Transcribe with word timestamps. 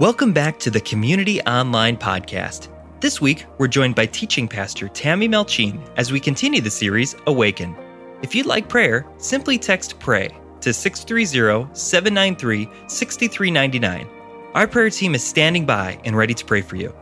Welcome 0.00 0.32
back 0.32 0.58
to 0.60 0.70
the 0.70 0.80
Community 0.80 1.42
Online 1.42 1.94
Podcast. 1.94 2.68
This 3.00 3.20
week, 3.20 3.44
we're 3.58 3.68
joined 3.68 3.94
by 3.94 4.06
teaching 4.06 4.48
pastor 4.48 4.88
Tammy 4.88 5.28
Melchien 5.28 5.78
as 5.98 6.10
we 6.10 6.18
continue 6.18 6.62
the 6.62 6.70
series 6.70 7.14
Awaken. 7.26 7.76
If 8.22 8.34
you'd 8.34 8.46
like 8.46 8.66
prayer, 8.66 9.06
simply 9.18 9.58
text 9.58 9.98
PRAY 9.98 10.30
to 10.62 10.72
630 10.72 11.68
793 11.74 12.66
6399. 12.86 14.08
Our 14.54 14.66
prayer 14.66 14.88
team 14.88 15.14
is 15.14 15.22
standing 15.22 15.66
by 15.66 16.00
and 16.06 16.16
ready 16.16 16.32
to 16.32 16.46
pray 16.46 16.62
for 16.62 16.76
you. 16.76 16.94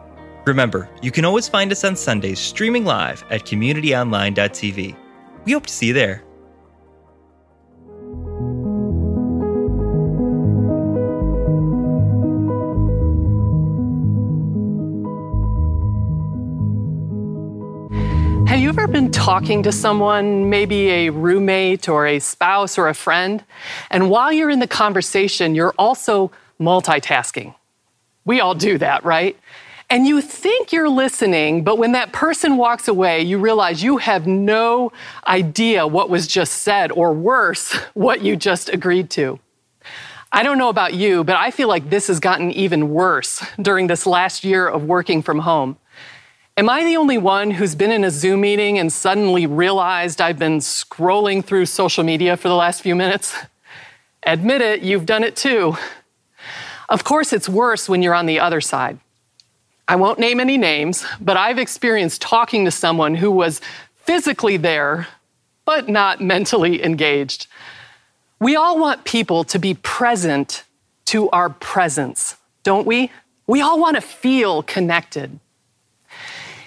Remember, 0.45 0.91
you 1.01 1.13
can 1.13 1.25
always 1.25 1.49
find 1.49 1.71
us 1.71 1.85
on 1.85 1.95
Sundays 1.95 2.41
streaming 2.41 2.85
live 2.85 3.23
at 3.31 3.45
communityonline.tv. 3.45 4.97
We 5.45 5.53
hope 5.53 5.67
to 5.67 5.73
see 5.73 5.87
you 5.87 5.95
there. 5.95 6.25
Talking 19.29 19.63
to 19.63 19.71
someone, 19.71 20.49
maybe 20.49 20.89
a 20.89 21.11
roommate 21.11 21.87
or 21.87 22.07
a 22.07 22.19
spouse 22.19 22.79
or 22.79 22.89
a 22.89 22.95
friend, 22.95 23.45
and 23.91 24.09
while 24.09 24.33
you're 24.33 24.49
in 24.49 24.59
the 24.59 24.67
conversation, 24.67 25.55
you're 25.55 25.75
also 25.77 26.31
multitasking? 26.59 27.55
We 28.25 28.41
all 28.41 28.55
do 28.55 28.79
that, 28.79 29.05
right? 29.05 29.37
And 29.91 30.07
you 30.07 30.23
think 30.23 30.73
you're 30.73 30.89
listening, 30.89 31.63
but 31.63 31.77
when 31.77 31.93
that 31.93 32.11
person 32.11 32.57
walks 32.57 32.89
away, 32.89 33.21
you 33.21 33.37
realize 33.39 33.83
you 33.83 33.99
have 33.99 34.27
no 34.27 34.93
idea 35.27 35.87
what 35.87 36.09
was 36.09 36.27
just 36.27 36.63
said, 36.63 36.91
or 36.91 37.13
worse, 37.13 37.75
what 37.93 38.23
you 38.23 38.35
just 38.35 38.71
agreed 38.71 39.11
to. 39.11 39.39
I 40.33 40.43
don't 40.43 40.57
know 40.57 40.71
about 40.71 40.95
you, 40.95 41.23
but 41.23 41.37
I 41.37 41.51
feel 41.51 41.69
like 41.69 41.91
this 41.91 42.07
has 42.07 42.19
gotten 42.19 42.51
even 42.53 42.89
worse 42.89 43.45
during 43.61 43.89
this 43.89 44.07
last 44.07 44.43
year 44.43 44.67
of 44.67 44.85
working 44.85 45.21
from 45.21 45.41
home. 45.41 45.77
Am 46.59 46.69
I 46.69 46.83
the 46.83 46.97
only 46.97 47.19
one 47.19 47.53
who's 47.53 47.77
been 47.77 47.93
in 47.93 48.03
a 48.03 48.11
Zoom 48.11 48.41
meeting 48.41 48.81
and 48.81 48.93
suddenly 48.93 49.47
realized 49.47 50.21
I've 50.21 50.41
been 50.41 50.59
scrolling 50.59 51.45
through 51.45 51.67
social 51.67 52.03
media 52.03 52.37
for 52.37 52.49
the 52.49 52.57
last 52.57 52.83
few 52.83 52.97
minutes? 52.97 53.33
Admit 54.25 54.61
it, 54.61 54.83
you've 54.83 55.07
done 55.07 55.23
it 55.23 55.37
too. 55.37 55.77
Of 56.89 57.05
course, 57.05 57.33
it's 57.33 57.49
worse 57.49 57.89
when 57.89 58.03
you're 58.03 58.13
on 58.13 58.27
the 58.27 58.41
other 58.41 58.61
side. 58.61 58.99
I 59.87 59.95
won't 59.95 60.19
name 60.19 60.41
any 60.41 60.59
names, 60.59 61.07
but 61.21 61.37
I've 61.37 61.61
experienced 61.61 62.23
talking 62.23 62.65
to 62.65 62.73
someone 62.73 63.15
who 63.15 63.31
was 63.31 63.61
physically 63.95 64.57
there, 64.57 65.07
but 65.65 65.89
not 65.89 66.21
mentally 66.21 66.85
engaged. 66.85 67.47
We 68.41 68.57
all 68.57 68.81
want 68.81 69.05
people 69.05 69.45
to 69.45 69.61
be 69.61 69.75
present 69.75 70.65
to 71.05 71.31
our 71.31 71.51
presence, 71.51 72.37
don't 72.65 72.85
we? 72.85 73.13
We 73.47 73.61
all 73.61 73.79
want 73.79 73.95
to 73.95 74.03
feel 74.03 74.65
connected. 74.65 75.39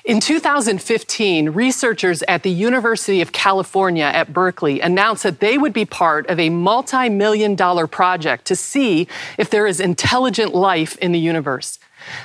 In 0.04 0.20
2015, 0.20 1.52
researchers 1.52 2.24
at 2.24 2.42
the 2.42 2.50
University 2.50 3.22
of 3.22 3.32
California 3.32 4.06
at 4.06 4.34
Berkeley 4.34 4.82
announced 4.82 5.22
that 5.22 5.40
they 5.40 5.60
would 5.60 5.74
be 5.74 5.86
part 5.86 6.28
of 6.28 6.40
a 6.40 6.50
multi 6.50 7.08
million 7.08 7.54
dollar 7.54 7.86
project 7.86 8.46
to 8.46 8.56
see 8.56 9.08
if 9.38 9.52
there 9.52 9.68
is 9.68 9.80
intelligent 9.80 10.56
life 10.56 10.98
in 10.98 11.12
the 11.12 11.20
universe. 11.20 11.78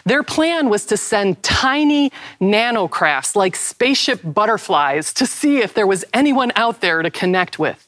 Their 0.06 0.22
plan 0.22 0.70
was 0.70 0.86
to 0.86 0.96
send 0.96 1.42
tiny 1.42 2.10
nanocrafts 2.40 3.36
like 3.36 3.54
spaceship 3.54 4.20
butterflies 4.24 5.12
to 5.12 5.26
see 5.26 5.58
if 5.58 5.74
there 5.74 5.86
was 5.86 6.02
anyone 6.14 6.52
out 6.56 6.80
there 6.80 7.02
to 7.02 7.10
connect 7.10 7.58
with. 7.58 7.86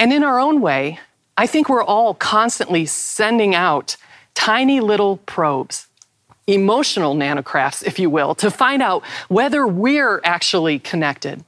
And 0.00 0.12
in 0.12 0.24
our 0.24 0.40
own 0.40 0.60
way, 0.60 0.98
I 1.36 1.46
think 1.46 1.68
we're 1.68 1.84
all 1.84 2.14
constantly 2.14 2.84
sending 2.84 3.54
out 3.54 3.96
tiny 4.34 4.80
little 4.80 5.18
probes 5.18 5.87
emotional 6.48 7.14
nanocrafts, 7.14 7.84
if 7.84 7.98
you 7.98 8.10
will, 8.10 8.34
to 8.36 8.50
find 8.50 8.82
out 8.82 9.04
whether 9.28 9.66
we're 9.66 10.20
actually 10.24 10.80
connected. 10.80 11.44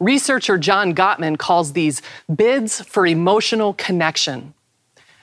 Researcher 0.00 0.58
John 0.58 0.94
Gottman 0.94 1.38
calls 1.38 1.72
these 1.72 2.02
bids 2.34 2.80
for 2.80 3.06
emotional 3.06 3.74
connection. 3.74 4.54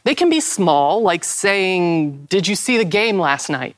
They 0.03 0.15
can 0.15 0.29
be 0.29 0.39
small, 0.39 1.01
like 1.01 1.23
saying, 1.23 2.27
Did 2.29 2.47
you 2.47 2.55
see 2.55 2.77
the 2.77 2.85
game 2.85 3.19
last 3.19 3.49
night? 3.49 3.75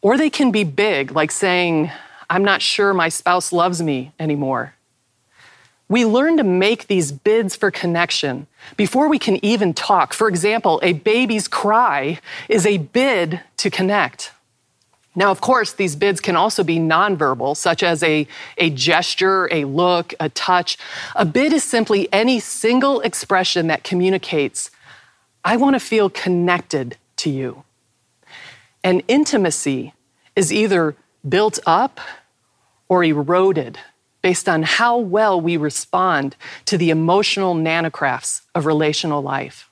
Or 0.00 0.16
they 0.16 0.30
can 0.30 0.50
be 0.50 0.64
big, 0.64 1.12
like 1.12 1.30
saying, 1.30 1.90
I'm 2.30 2.44
not 2.44 2.62
sure 2.62 2.94
my 2.94 3.08
spouse 3.08 3.52
loves 3.52 3.82
me 3.82 4.12
anymore. 4.18 4.74
We 5.88 6.06
learn 6.06 6.38
to 6.38 6.44
make 6.44 6.86
these 6.86 7.12
bids 7.12 7.54
for 7.54 7.70
connection 7.70 8.46
before 8.76 9.08
we 9.08 9.18
can 9.18 9.44
even 9.44 9.74
talk. 9.74 10.14
For 10.14 10.28
example, 10.28 10.80
a 10.82 10.94
baby's 10.94 11.46
cry 11.46 12.20
is 12.48 12.64
a 12.64 12.78
bid 12.78 13.40
to 13.58 13.70
connect. 13.70 14.32
Now, 15.14 15.30
of 15.30 15.40
course, 15.40 15.72
these 15.72 15.94
bids 15.94 16.20
can 16.20 16.34
also 16.34 16.64
be 16.64 16.78
nonverbal, 16.78 17.56
such 17.56 17.82
as 17.82 18.02
a, 18.02 18.26
a 18.58 18.70
gesture, 18.70 19.48
a 19.52 19.64
look, 19.64 20.12
a 20.18 20.28
touch. 20.30 20.76
A 21.14 21.24
bid 21.24 21.52
is 21.52 21.62
simply 21.62 22.08
any 22.12 22.40
single 22.40 23.00
expression 23.00 23.68
that 23.68 23.84
communicates, 23.84 24.70
I 25.44 25.56
want 25.56 25.74
to 25.74 25.80
feel 25.80 26.10
connected 26.10 26.96
to 27.16 27.30
you. 27.30 27.62
And 28.82 29.02
intimacy 29.06 29.92
is 30.34 30.52
either 30.52 30.96
built 31.26 31.58
up 31.64 32.00
or 32.88 33.04
eroded 33.04 33.78
based 34.24 34.48
on 34.48 34.62
how 34.62 34.96
well 34.96 35.38
we 35.38 35.54
respond 35.54 36.34
to 36.64 36.78
the 36.78 36.88
emotional 36.88 37.54
nanocrafts 37.54 38.40
of 38.54 38.64
relational 38.64 39.20
life. 39.20 39.68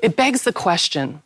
It 0.00 0.16
begs 0.16 0.42
the 0.42 0.52
question 0.52 1.22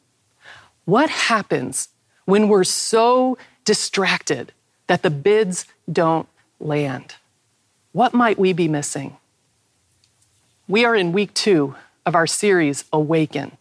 what 0.84 1.08
happens 1.08 1.88
when 2.26 2.48
we're 2.48 2.62
so 2.62 3.38
distracted 3.64 4.52
that 4.86 5.02
the 5.02 5.08
bids 5.08 5.64
don't 5.90 6.28
land? 6.60 7.14
What 7.92 8.12
might 8.12 8.38
we 8.38 8.52
be 8.52 8.68
missing? 8.68 9.16
We 10.68 10.84
are 10.84 10.94
in 10.94 11.12
week 11.12 11.32
two 11.32 11.74
of 12.04 12.14
our 12.14 12.26
series, 12.26 12.84
Awaken. 12.92 13.56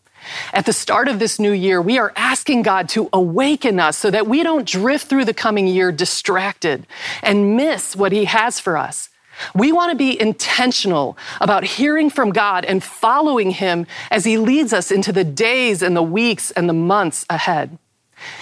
At 0.54 0.66
the 0.66 0.74
start 0.74 1.08
of 1.08 1.20
this 1.20 1.40
new 1.40 1.52
year, 1.52 1.82
we 1.82 1.98
are 1.98 2.14
asking 2.16 2.64
God 2.64 2.90
to 2.90 3.10
awaken 3.14 3.80
us 3.80 3.98
so 3.98 4.12
that 4.12 4.28
we 4.28 4.44
don't 4.44 4.68
drift 4.68 5.08
through 5.08 5.26
the 5.26 5.34
coming 5.34 5.68
year 5.68 5.92
distracted 5.92 6.88
and 7.22 7.56
miss 7.56 7.96
what 7.96 8.12
He 8.12 8.26
has 8.26 8.60
for 8.60 8.78
us. 8.78 9.10
We 9.54 9.72
want 9.72 9.92
to 9.92 9.98
be 9.98 10.20
intentional 10.20 11.18
about 11.42 11.64
hearing 11.64 12.10
from 12.10 12.32
God 12.32 12.66
and 12.66 12.84
following 12.84 13.52
Him 13.52 13.86
as 14.10 14.26
He 14.26 14.38
leads 14.38 14.74
us 14.74 14.92
into 14.92 15.12
the 15.12 15.24
days 15.24 15.82
and 15.82 15.96
the 15.96 16.04
weeks 16.04 16.52
and 16.52 16.70
the 16.70 16.74
months 16.74 17.26
ahead. 17.30 17.78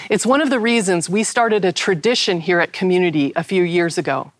It's 0.09 0.25
one 0.25 0.41
of 0.41 0.49
the 0.49 0.59
reasons 0.59 1.09
we 1.09 1.23
started 1.23 1.65
a 1.65 1.71
tradition 1.71 2.39
here 2.39 2.59
at 2.59 2.73
Community 2.73 3.33
a 3.35 3.43
few 3.43 3.63
years 3.63 3.97
ago. 3.97 4.31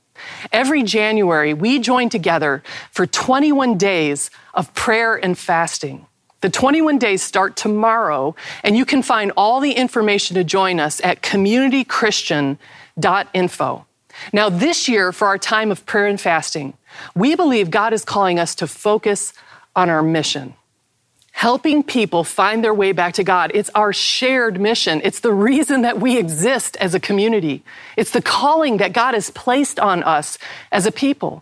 Every 0.51 0.83
January, 0.83 1.53
we 1.53 1.79
join 1.79 2.09
together 2.09 2.63
for 2.91 3.05
21 3.05 3.77
days 3.77 4.29
of 4.53 4.73
prayer 4.73 5.15
and 5.15 5.37
fasting. 5.37 6.05
The 6.43 6.49
21 6.49 6.97
days 6.97 7.21
start 7.23 7.55
tomorrow, 7.55 8.35
and 8.65 8.75
you 8.75 8.83
can 8.83 9.01
find 9.01 9.31
all 9.37 9.61
the 9.61 9.71
information 9.71 10.35
to 10.35 10.43
join 10.43 10.77
us 10.77 10.99
at 11.01 11.21
communitychristian.info. 11.21 13.85
Now, 14.33 14.49
this 14.49 14.89
year, 14.89 15.13
for 15.13 15.27
our 15.27 15.37
time 15.37 15.71
of 15.71 15.85
prayer 15.85 16.07
and 16.07 16.19
fasting, 16.19 16.73
we 17.15 17.35
believe 17.35 17.71
God 17.71 17.93
is 17.93 18.03
calling 18.03 18.39
us 18.39 18.55
to 18.55 18.67
focus 18.67 19.31
on 19.73 19.89
our 19.89 20.03
mission. 20.03 20.55
Helping 21.31 21.81
people 21.81 22.25
find 22.25 22.61
their 22.61 22.73
way 22.73 22.91
back 22.91 23.13
to 23.13 23.23
God. 23.23 23.51
It's 23.53 23.69
our 23.73 23.93
shared 23.93 24.59
mission. 24.59 24.99
It's 25.01 25.21
the 25.21 25.31
reason 25.31 25.83
that 25.83 26.01
we 26.01 26.17
exist 26.17 26.75
as 26.81 26.93
a 26.93 26.99
community. 26.99 27.63
It's 27.95 28.11
the 28.11 28.21
calling 28.21 28.79
that 28.79 28.91
God 28.91 29.13
has 29.13 29.29
placed 29.29 29.79
on 29.79 30.03
us 30.03 30.37
as 30.73 30.85
a 30.85 30.91
people. 30.91 31.41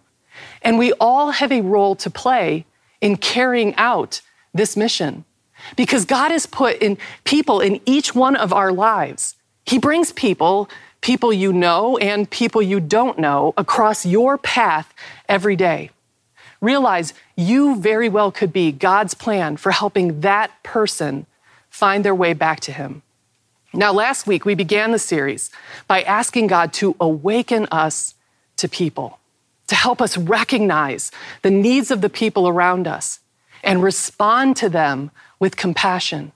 And 0.61 0.77
we 0.77 0.93
all 0.99 1.31
have 1.31 1.51
a 1.51 1.61
role 1.61 1.95
to 1.95 2.11
play 2.11 2.67
in 3.01 3.17
carrying 3.17 3.73
out 3.77 4.21
this 4.53 4.75
mission 4.75 5.25
because 5.75 6.05
God 6.05 6.31
has 6.31 6.45
put 6.45 6.77
in 6.77 6.97
people 7.23 7.59
in 7.59 7.79
each 7.85 8.15
one 8.15 8.35
of 8.35 8.51
our 8.53 8.71
lives. 8.71 9.35
He 9.65 9.77
brings 9.77 10.11
people, 10.11 10.69
people 11.01 11.31
you 11.31 11.53
know 11.53 11.97
and 11.97 12.29
people 12.29 12.61
you 12.61 12.79
don't 12.79 13.19
know, 13.19 13.53
across 13.57 14.05
your 14.05 14.37
path 14.37 14.93
every 15.29 15.55
day. 15.55 15.91
Realize 16.61 17.13
you 17.35 17.75
very 17.77 18.09
well 18.09 18.31
could 18.31 18.53
be 18.53 18.71
God's 18.71 19.13
plan 19.13 19.57
for 19.57 19.71
helping 19.71 20.21
that 20.21 20.51
person 20.63 21.25
find 21.69 22.05
their 22.05 22.15
way 22.15 22.33
back 22.33 22.59
to 22.61 22.71
Him. 22.71 23.01
Now, 23.73 23.93
last 23.93 24.27
week 24.27 24.45
we 24.45 24.53
began 24.53 24.91
the 24.91 24.99
series 24.99 25.49
by 25.87 26.01
asking 26.01 26.47
God 26.47 26.73
to 26.73 26.95
awaken 26.99 27.67
us 27.71 28.15
to 28.57 28.67
people, 28.67 29.19
to 29.67 29.75
help 29.75 30.01
us 30.01 30.17
recognize 30.17 31.09
the 31.41 31.49
needs 31.49 31.89
of 31.89 32.01
the 32.01 32.09
people 32.09 32.47
around 32.47 32.85
us 32.85 33.20
and 33.63 33.83
respond 33.83 34.55
to 34.57 34.69
them 34.69 35.11
with 35.39 35.57
compassion. 35.57 36.31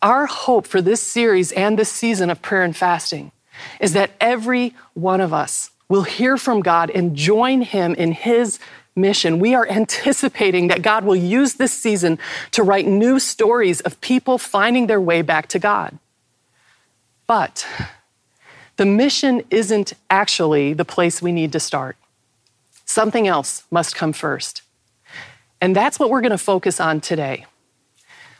Our 0.00 0.26
hope 0.26 0.66
for 0.66 0.80
this 0.80 1.02
series 1.02 1.52
and 1.52 1.78
this 1.78 1.90
season 1.90 2.30
of 2.30 2.42
prayer 2.42 2.62
and 2.62 2.76
fasting 2.76 3.32
is 3.80 3.92
that 3.94 4.12
every 4.20 4.74
one 4.94 5.20
of 5.20 5.32
us 5.32 5.70
will 5.88 6.04
hear 6.04 6.36
from 6.36 6.60
God 6.60 6.90
and 6.90 7.16
join 7.16 7.62
Him 7.62 7.94
in 7.94 8.12
His 8.12 8.60
mission. 8.94 9.38
We 9.38 9.54
are 9.54 9.68
anticipating 9.68 10.68
that 10.68 10.82
God 10.82 11.04
will 11.04 11.16
use 11.16 11.54
this 11.54 11.72
season 11.72 12.18
to 12.52 12.62
write 12.62 12.86
new 12.86 13.18
stories 13.18 13.80
of 13.80 14.00
people 14.00 14.38
finding 14.38 14.86
their 14.86 15.00
way 15.00 15.22
back 15.22 15.48
to 15.48 15.58
God. 15.58 15.98
But 17.26 17.66
the 18.76 18.86
mission 18.86 19.42
isn't 19.50 19.94
actually 20.08 20.72
the 20.72 20.84
place 20.84 21.20
we 21.20 21.32
need 21.32 21.52
to 21.52 21.60
start. 21.60 21.96
Something 22.84 23.26
else 23.26 23.64
must 23.70 23.94
come 23.94 24.12
first. 24.12 24.62
And 25.60 25.74
that's 25.74 25.98
what 25.98 26.10
we're 26.10 26.20
going 26.20 26.30
to 26.30 26.38
focus 26.38 26.80
on 26.80 27.00
today. 27.00 27.46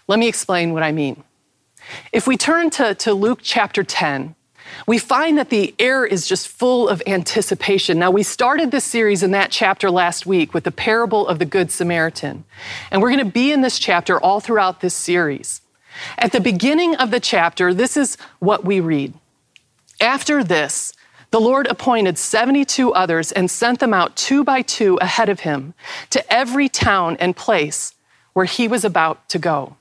Let 0.06 0.18
me 0.18 0.28
explain 0.28 0.72
what 0.72 0.82
I 0.82 0.92
mean. 0.92 1.24
If 2.12 2.26
we 2.26 2.36
turn 2.36 2.70
to, 2.70 2.94
to 2.94 3.14
Luke 3.14 3.40
chapter 3.42 3.82
10, 3.82 4.34
we 4.86 4.98
find 4.98 5.38
that 5.38 5.50
the 5.50 5.74
air 5.78 6.04
is 6.04 6.26
just 6.26 6.48
full 6.48 6.88
of 6.88 7.02
anticipation. 7.06 7.98
Now, 7.98 8.10
we 8.10 8.22
started 8.22 8.70
this 8.70 8.84
series 8.84 9.22
in 9.22 9.30
that 9.32 9.50
chapter 9.50 9.90
last 9.90 10.26
week 10.26 10.54
with 10.54 10.64
the 10.64 10.70
parable 10.70 11.26
of 11.26 11.38
the 11.38 11.44
Good 11.44 11.70
Samaritan. 11.70 12.44
And 12.90 13.00
we're 13.00 13.10
going 13.10 13.24
to 13.24 13.32
be 13.32 13.52
in 13.52 13.62
this 13.62 13.78
chapter 13.78 14.20
all 14.20 14.40
throughout 14.40 14.80
this 14.80 14.94
series. 14.94 15.62
At 16.16 16.32
the 16.32 16.40
beginning 16.40 16.94
of 16.96 17.10
the 17.10 17.20
chapter, 17.20 17.74
this 17.74 17.96
is 17.96 18.16
what 18.38 18.64
we 18.64 18.80
read. 18.80 19.14
After 20.00 20.44
this, 20.44 20.92
the 21.30 21.40
Lord 21.40 21.66
appointed 21.66 22.18
72 22.18 22.92
others 22.94 23.32
and 23.32 23.50
sent 23.50 23.80
them 23.80 23.92
out 23.92 24.16
two 24.16 24.44
by 24.44 24.62
two 24.62 24.96
ahead 25.00 25.28
of 25.28 25.40
him 25.40 25.74
to 26.10 26.32
every 26.32 26.68
town 26.68 27.16
and 27.20 27.36
place 27.36 27.94
where 28.32 28.46
he 28.46 28.68
was 28.68 28.84
about 28.84 29.28
to 29.28 29.38
go. 29.38 29.76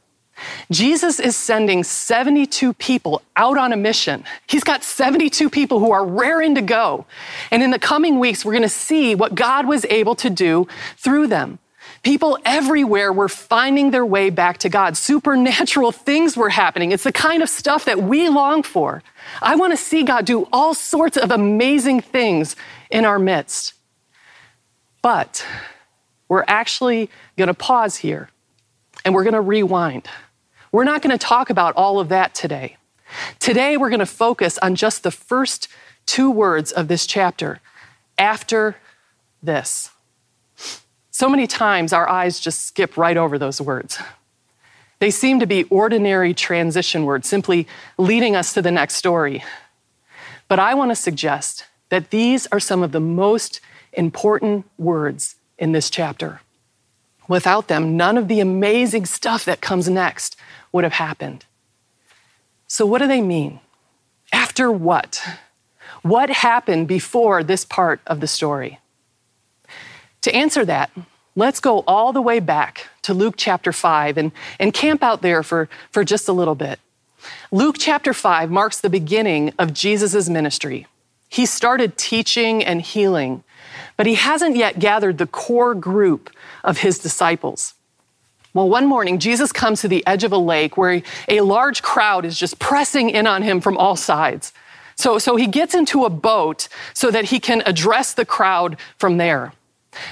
Jesus 0.69 1.19
is 1.19 1.35
sending 1.35 1.83
72 1.83 2.73
people 2.73 3.21
out 3.35 3.57
on 3.57 3.73
a 3.73 3.77
mission. 3.77 4.23
He's 4.47 4.63
got 4.63 4.83
72 4.83 5.49
people 5.49 5.79
who 5.79 5.91
are 5.91 6.05
raring 6.05 6.55
to 6.55 6.61
go. 6.61 7.05
And 7.49 7.63
in 7.63 7.71
the 7.71 7.79
coming 7.79 8.19
weeks, 8.19 8.45
we're 8.45 8.51
going 8.51 8.61
to 8.61 8.69
see 8.69 9.15
what 9.15 9.35
God 9.35 9.67
was 9.67 9.85
able 9.85 10.15
to 10.15 10.29
do 10.29 10.67
through 10.97 11.27
them. 11.27 11.59
People 12.07 12.39
everywhere 12.45 13.11
were 13.11 13.27
finding 13.27 13.91
their 13.91 14.05
way 14.05 14.29
back 14.29 14.59
to 14.59 14.69
God. 14.69 14.95
Supernatural 14.95 15.91
things 16.07 16.37
were 16.37 16.47
happening. 16.47 16.93
It's 16.93 17.03
the 17.03 17.11
kind 17.11 17.43
of 17.43 17.49
stuff 17.49 17.83
that 17.83 18.01
we 18.01 18.29
long 18.29 18.63
for. 18.63 19.03
I 19.41 19.57
want 19.57 19.73
to 19.73 19.77
see 19.77 20.03
God 20.03 20.23
do 20.23 20.47
all 20.53 20.73
sorts 20.73 21.17
of 21.17 21.31
amazing 21.31 21.99
things 21.99 22.55
in 22.89 23.03
our 23.03 23.19
midst. 23.19 23.73
But 25.01 25.45
we're 26.29 26.45
actually 26.47 27.09
going 27.35 27.49
to 27.49 27.53
pause 27.53 27.97
here 27.97 28.29
and 29.03 29.13
we're 29.13 29.25
going 29.25 29.33
to 29.33 29.41
rewind. 29.41 30.07
We're 30.71 30.85
not 30.85 31.01
going 31.01 31.11
to 31.11 31.17
talk 31.17 31.49
about 31.49 31.75
all 31.75 31.99
of 31.99 32.07
that 32.07 32.33
today. 32.33 32.77
Today, 33.39 33.75
we're 33.75 33.89
going 33.89 33.99
to 33.99 34.05
focus 34.05 34.57
on 34.59 34.75
just 34.75 35.03
the 35.03 35.11
first 35.11 35.67
two 36.05 36.31
words 36.31 36.71
of 36.71 36.87
this 36.87 37.05
chapter 37.05 37.59
after 38.17 38.77
this. 39.43 39.91
So 41.17 41.27
many 41.27 41.47
times 41.47 41.93
our 41.93 42.07
eyes 42.07 42.39
just 42.39 42.67
skip 42.67 42.95
right 42.95 43.17
over 43.17 43.39
those 43.39 43.59
words. 43.59 43.97
They 44.99 45.09
seem 45.09 45.39
to 45.39 45.47
be 45.47 45.63
ordinary 45.63 46.31
transition 46.31 47.05
words, 47.05 47.27
simply 47.27 47.67
leading 47.97 48.35
us 48.35 48.53
to 48.53 48.61
the 48.61 48.69
next 48.69 48.97
story. 48.97 49.43
But 50.47 50.59
I 50.59 50.75
want 50.75 50.91
to 50.91 50.95
suggest 50.95 51.65
that 51.89 52.11
these 52.11 52.45
are 52.51 52.59
some 52.59 52.83
of 52.83 52.91
the 52.91 52.99
most 52.99 53.61
important 53.93 54.69
words 54.77 55.37
in 55.57 55.71
this 55.71 55.89
chapter. 55.89 56.41
Without 57.27 57.67
them, 57.67 57.97
none 57.97 58.19
of 58.19 58.27
the 58.27 58.39
amazing 58.39 59.07
stuff 59.07 59.43
that 59.45 59.59
comes 59.59 59.89
next 59.89 60.35
would 60.71 60.83
have 60.83 60.93
happened. 60.93 61.45
So, 62.67 62.85
what 62.85 62.99
do 62.99 63.07
they 63.07 63.21
mean? 63.21 63.59
After 64.31 64.71
what? 64.71 65.27
What 66.03 66.29
happened 66.29 66.87
before 66.87 67.43
this 67.43 67.65
part 67.65 68.01
of 68.05 68.19
the 68.19 68.27
story? 68.27 68.77
To 70.27 70.35
answer 70.35 70.65
that, 70.65 70.91
let's 71.37 71.61
go 71.61 71.85
all 71.87 72.11
the 72.11 72.21
way 72.21 72.41
back 72.41 72.89
to 73.03 73.13
Luke 73.13 73.35
chapter 73.37 73.71
5 73.71 74.17
and, 74.17 74.33
and 74.59 74.73
camp 74.73 75.01
out 75.01 75.21
there 75.21 75.41
for, 75.41 75.69
for 75.89 76.03
just 76.03 76.27
a 76.27 76.33
little 76.33 76.53
bit. 76.53 76.81
Luke 77.49 77.77
chapter 77.79 78.13
5 78.13 78.51
marks 78.51 78.81
the 78.81 78.89
beginning 78.89 79.53
of 79.57 79.73
Jesus' 79.73 80.27
ministry. 80.27 80.85
He 81.29 81.45
started 81.45 81.97
teaching 81.97 82.61
and 82.61 82.81
healing, 82.81 83.45
but 83.95 84.05
he 84.05 84.15
hasn't 84.15 84.57
yet 84.57 84.79
gathered 84.79 85.17
the 85.17 85.27
core 85.27 85.73
group 85.73 86.29
of 86.61 86.79
his 86.79 86.99
disciples. 86.99 87.73
Well, 88.53 88.67
one 88.67 88.85
morning, 88.85 89.19
Jesus 89.19 89.53
comes 89.53 89.79
to 89.79 89.87
the 89.87 90.05
edge 90.05 90.25
of 90.25 90.33
a 90.33 90.37
lake 90.37 90.75
where 90.75 91.03
a 91.29 91.39
large 91.39 91.81
crowd 91.81 92.25
is 92.25 92.37
just 92.37 92.59
pressing 92.59 93.11
in 93.11 93.27
on 93.27 93.43
him 93.43 93.61
from 93.61 93.77
all 93.77 93.95
sides. 93.95 94.51
So, 94.95 95.19
so 95.19 95.37
he 95.37 95.47
gets 95.47 95.73
into 95.73 96.03
a 96.03 96.09
boat 96.09 96.67
so 96.93 97.11
that 97.11 97.25
he 97.25 97.39
can 97.39 97.63
address 97.65 98.13
the 98.13 98.25
crowd 98.25 98.75
from 98.97 99.15
there. 99.15 99.53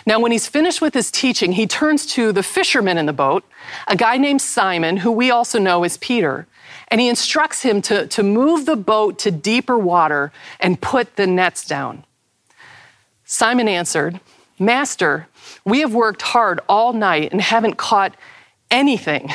Now, 0.06 0.20
when 0.20 0.32
he's 0.32 0.48
finished 0.48 0.82
with 0.82 0.94
his 0.94 1.12
teaching, 1.12 1.54
he 1.54 1.68
turns 1.68 2.06
to 2.08 2.32
the 2.32 2.44
fisherman 2.44 2.98
in 2.98 3.06
the 3.06 3.14
boat, 3.14 3.44
a 3.88 3.96
guy 3.96 4.18
named 4.18 4.42
Simon, 4.42 4.98
who 4.98 5.12
we 5.12 5.32
also 5.32 5.60
know 5.60 5.84
as 5.84 5.98
Peter, 5.98 6.48
and 6.90 7.02
he 7.02 7.08
instructs 7.08 7.62
him 7.62 7.82
to, 7.84 8.08
to 8.08 8.24
move 8.24 8.66
the 8.66 8.76
boat 8.76 9.20
to 9.20 9.32
deeper 9.32 9.78
water 9.78 10.32
and 10.60 10.80
put 10.82 11.16
the 11.16 11.28
nets 11.28 11.66
down. 11.66 12.04
Simon 13.26 13.68
answered, 13.68 14.20
Master, 14.60 15.28
we 15.66 15.82
have 15.82 15.94
worked 15.94 16.22
hard 16.22 16.62
all 16.70 16.94
night 16.94 17.32
and 17.32 17.42
haven't 17.42 17.76
caught 17.76 18.16
anything. 18.72 19.30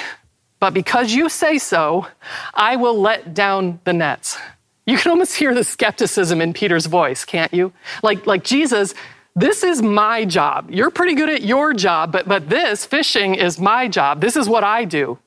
But 0.61 0.75
because 0.75 1.13
you 1.13 1.29
say 1.29 1.59
so, 1.59 2.07
I 2.55 2.77
will 2.77 3.01
let 3.01 3.35
down 3.35 3.81
the 3.85 3.93
nets. 3.93 4.39
You 4.87 4.97
can 4.99 5.11
almost 5.11 5.37
hear 5.37 5.55
the 5.55 5.65
skepticism 5.65 6.41
in 6.41 6.53
Peter's 6.53 6.87
voice, 6.87 7.25
can't 7.25 7.53
you? 7.53 7.73
Like, 8.03 8.27
like 8.27 8.45
Jesus, 8.45 8.95
this 9.41 9.63
is 9.63 9.83
my 9.83 10.25
job. 10.25 10.71
You're 10.71 10.91
pretty 10.91 11.15
good 11.15 11.29
at 11.29 11.43
your 11.43 11.73
job, 11.73 12.13
but, 12.13 12.29
but 12.29 12.49
this, 12.49 12.85
fishing, 12.85 13.35
is 13.35 13.59
my 13.59 13.89
job. 13.89 14.21
This 14.21 14.37
is 14.37 14.49
what 14.49 14.65
I 14.65 14.85
do. 14.85 15.19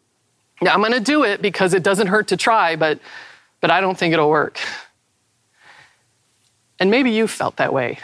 I'm 0.62 0.80
going 0.80 0.94
to 0.94 1.00
do 1.00 1.24
it 1.24 1.42
because 1.42 1.74
it 1.74 1.84
doesn't 1.84 2.08
hurt 2.08 2.28
to 2.30 2.38
try, 2.38 2.76
but, 2.76 3.00
but 3.60 3.72
I 3.72 3.82
don't 3.82 3.98
think 3.98 4.14
it'll 4.14 4.30
work. 4.30 4.60
And 6.80 6.92
maybe 6.92 7.12
you 7.12 7.28
felt 7.28 7.58
that 7.58 7.74
way. 7.74 8.00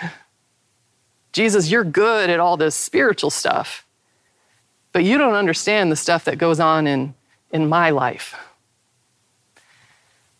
Jesus, 1.31 1.69
you're 1.69 1.83
good 1.83 2.29
at 2.29 2.39
all 2.39 2.57
this 2.57 2.75
spiritual 2.75 3.29
stuff, 3.29 3.85
but 4.91 5.03
you 5.03 5.17
don't 5.17 5.35
understand 5.35 5.91
the 5.91 5.95
stuff 5.95 6.25
that 6.25 6.37
goes 6.37 6.59
on 6.59 6.87
in, 6.87 7.13
in 7.51 7.69
my 7.69 7.91
life. 7.91 8.35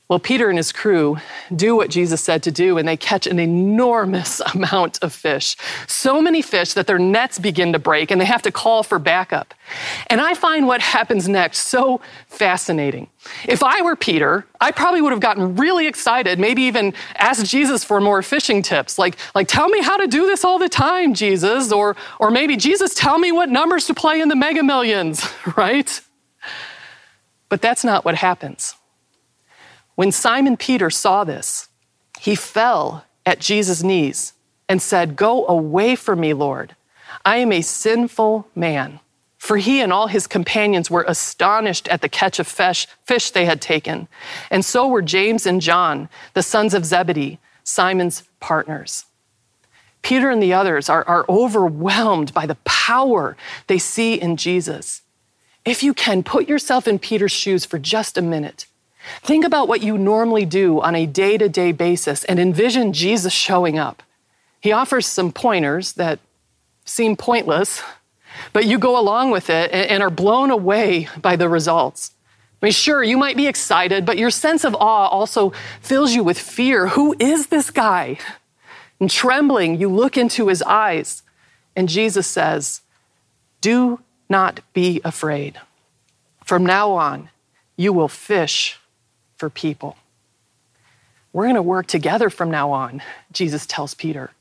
Well, 0.09 0.17
Peter 0.17 0.49
and 0.49 0.57
his 0.57 0.71
crew 0.71 1.17
do 1.55 1.75
what 1.75 1.91
Jesus 1.91 2.19
said 2.19 2.41
to 2.41 2.51
do, 2.51 2.79
and 2.79 2.87
they 2.87 2.97
catch 2.97 3.27
an 3.27 3.37
enormous 3.37 4.39
amount 4.55 4.97
of 5.03 5.13
fish. 5.13 5.55
So 5.85 6.19
many 6.19 6.41
fish 6.41 6.73
that 6.73 6.87
their 6.87 6.97
nets 6.97 7.37
begin 7.37 7.73
to 7.73 7.79
break, 7.79 8.09
and 8.09 8.19
they 8.19 8.25
have 8.25 8.41
to 8.41 8.51
call 8.51 8.81
for 8.81 8.97
backup. 8.97 9.53
And 10.07 10.19
I 10.19 10.33
find 10.33 10.65
what 10.65 10.81
happens 10.81 11.29
next 11.29 11.59
so 11.67 12.01
fascinating. 12.25 13.07
If 13.47 13.61
I 13.61 13.83
were 13.83 13.95
Peter, 13.95 14.47
I 14.59 14.71
probably 14.71 15.03
would 15.03 15.11
have 15.11 15.19
gotten 15.19 15.55
really 15.55 15.85
excited, 15.85 16.39
maybe 16.39 16.63
even 16.63 16.95
asked 17.15 17.45
Jesus 17.45 17.83
for 17.83 18.01
more 18.01 18.23
fishing 18.23 18.63
tips. 18.63 18.97
Like, 18.97 19.15
like 19.35 19.47
tell 19.47 19.69
me 19.69 19.83
how 19.83 19.97
to 19.97 20.07
do 20.07 20.25
this 20.25 20.43
all 20.43 20.57
the 20.57 20.69
time, 20.69 21.13
Jesus. 21.13 21.71
Or, 21.71 21.95
or 22.19 22.31
maybe, 22.31 22.57
Jesus, 22.57 22.95
tell 22.95 23.19
me 23.19 23.31
what 23.31 23.49
numbers 23.49 23.85
to 23.85 23.93
play 23.93 24.21
in 24.21 24.29
the 24.29 24.35
mega 24.35 24.63
millions, 24.63 25.23
right? 25.55 26.01
But 27.47 27.61
that's 27.61 27.83
not 27.83 28.05
what 28.05 28.15
happens. 28.15 28.73
When 29.99 30.13
Simon 30.13 30.55
Peter 30.55 30.89
saw 30.89 31.25
this, 31.25 31.67
he 32.21 32.33
fell 32.33 33.03
at 33.25 33.41
Jesus' 33.41 33.83
knees 33.83 34.31
and 34.69 34.81
said, 34.81 35.17
Go 35.17 35.45
away 35.45 35.97
from 35.97 36.21
me, 36.21 36.31
Lord. 36.31 36.73
I 37.25 37.35
am 37.39 37.51
a 37.51 37.61
sinful 37.61 38.47
man. 38.55 39.01
For 39.37 39.57
he 39.57 39.81
and 39.81 39.91
all 39.91 40.07
his 40.07 40.25
companions 40.25 40.89
were 40.89 41.03
astonished 41.05 41.89
at 41.89 41.99
the 41.99 42.07
catch 42.07 42.39
of 42.39 42.47
fish, 42.47 42.87
fish 43.05 43.31
they 43.31 43.43
had 43.43 43.59
taken. 43.59 44.07
And 44.49 44.63
so 44.63 44.87
were 44.87 45.01
James 45.01 45.45
and 45.45 45.59
John, 45.59 46.07
the 46.33 46.43
sons 46.43 46.73
of 46.73 46.85
Zebedee, 46.85 47.37
Simon's 47.65 48.23
partners. 48.39 49.03
Peter 50.01 50.29
and 50.29 50.41
the 50.41 50.53
others 50.53 50.87
are, 50.87 51.03
are 51.09 51.25
overwhelmed 51.27 52.33
by 52.33 52.45
the 52.45 52.55
power 52.63 53.35
they 53.67 53.77
see 53.77 54.13
in 54.13 54.37
Jesus. 54.37 55.01
If 55.65 55.83
you 55.83 55.93
can, 55.93 56.23
put 56.23 56.47
yourself 56.47 56.87
in 56.87 56.99
Peter's 56.99 57.33
shoes 57.33 57.65
for 57.65 57.77
just 57.77 58.17
a 58.17 58.21
minute. 58.21 58.65
Think 59.21 59.45
about 59.45 59.67
what 59.67 59.81
you 59.81 59.97
normally 59.97 60.45
do 60.45 60.81
on 60.81 60.95
a 60.95 61.05
day 61.05 61.37
to 61.37 61.49
day 61.49 61.71
basis 61.71 62.23
and 62.25 62.39
envision 62.39 62.93
Jesus 62.93 63.33
showing 63.33 63.77
up. 63.77 64.03
He 64.59 64.71
offers 64.71 65.07
some 65.07 65.31
pointers 65.31 65.93
that 65.93 66.19
seem 66.83 67.15
pointless, 67.15 67.81
but 68.51 68.65
you 68.65 68.77
go 68.77 68.99
along 68.99 69.31
with 69.31 69.49
it 69.49 69.71
and 69.71 70.03
are 70.03 70.09
blown 70.09 70.51
away 70.51 71.07
by 71.21 71.35
the 71.35 71.49
results. 71.49 72.11
I 72.61 72.65
mean, 72.65 72.73
sure, 72.73 73.01
you 73.01 73.17
might 73.17 73.37
be 73.37 73.47
excited, 73.47 74.05
but 74.05 74.17
your 74.17 74.31
sense 74.31 74.65
of 74.65 74.75
awe 74.75 75.07
also 75.07 75.53
fills 75.81 76.13
you 76.13 76.23
with 76.23 76.37
fear. 76.37 76.87
Who 76.87 77.15
is 77.17 77.47
this 77.47 77.71
guy? 77.71 78.17
And 78.99 79.09
trembling, 79.09 79.79
you 79.79 79.87
look 79.87 80.17
into 80.17 80.49
his 80.49 80.61
eyes, 80.63 81.23
and 81.73 81.87
Jesus 81.87 82.27
says, 82.27 82.81
Do 83.61 84.01
not 84.29 84.59
be 84.73 84.99
afraid. 85.05 85.59
From 86.43 86.65
now 86.65 86.91
on, 86.91 87.29
you 87.77 87.93
will 87.93 88.09
fish 88.09 88.78
for 89.39 89.49
people. 89.49 89.97
We're 91.33 91.45
going 91.45 91.55
to 91.55 91.61
work 91.61 91.87
together 91.87 92.29
from 92.29 92.51
now 92.51 92.71
on, 92.71 93.01
Jesus 93.31 93.65
tells 93.65 93.93
Peter. 93.93 94.31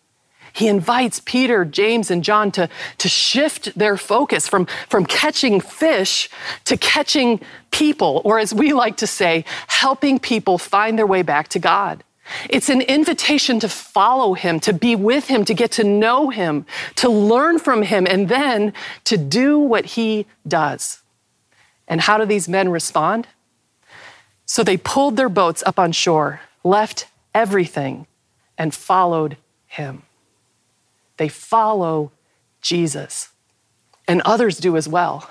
He 0.53 0.67
invites 0.67 1.21
Peter, 1.25 1.65
James, 1.65 2.11
and 2.11 2.25
John 2.25 2.51
to, 2.53 2.69
to 2.99 3.09
shift 3.09 3.79
their 3.79 3.97
focus 3.97 4.49
from, 4.49 4.67
from 4.89 5.05
catching 5.07 5.61
fish 5.61 6.29
to 6.65 6.77
catching 6.77 7.41
people, 7.71 8.23
or 8.25 8.39
as 8.39 8.53
we 8.53 8.73
like 8.73 8.97
to 8.97 9.07
say, 9.07 9.45
helping 9.69 10.19
people 10.19 10.59
find 10.59 10.99
their 10.99 11.07
way 11.07 11.23
back 11.23 11.49
to 11.49 11.59
God. 11.59 12.03
It's 12.51 12.69
an 12.69 12.81
invitation 12.83 13.61
to 13.61 13.69
follow 13.69 14.35
him, 14.35 14.61
to 14.61 14.73
be 14.73 14.97
with 14.97 15.29
him, 15.29 15.45
to 15.45 15.55
get 15.55 15.71
to 15.73 15.85
know 15.85 16.29
him, 16.29 16.67
to 16.97 17.09
learn 17.09 17.59
from 17.59 17.83
him, 17.83 18.07
and 18.07 18.29
then 18.29 18.73
to 19.05 19.17
do 19.17 19.59
what 19.59 19.85
he 19.85 20.27
does. 20.47 21.03
And 21.87 22.01
how 22.01 22.19
do 22.19 22.27
these 22.27 22.49
men 22.49 22.69
respond? 22.69 23.29
So 24.49 24.65
they 24.65 24.79
pulled 24.79 25.17
their 25.17 25.29
boats 25.29 25.63
up 25.67 25.79
on 25.79 25.93
shore, 25.93 26.41
left 26.65 27.07
everything, 27.35 28.07
and 28.57 28.75
followed 28.75 29.37
him. 29.67 30.03
They 31.19 31.29
follow 31.29 32.13
Jesus. 32.63 33.29
And 34.09 34.23
others 34.23 34.57
do 34.57 34.77
as 34.77 34.89
well. 34.89 35.31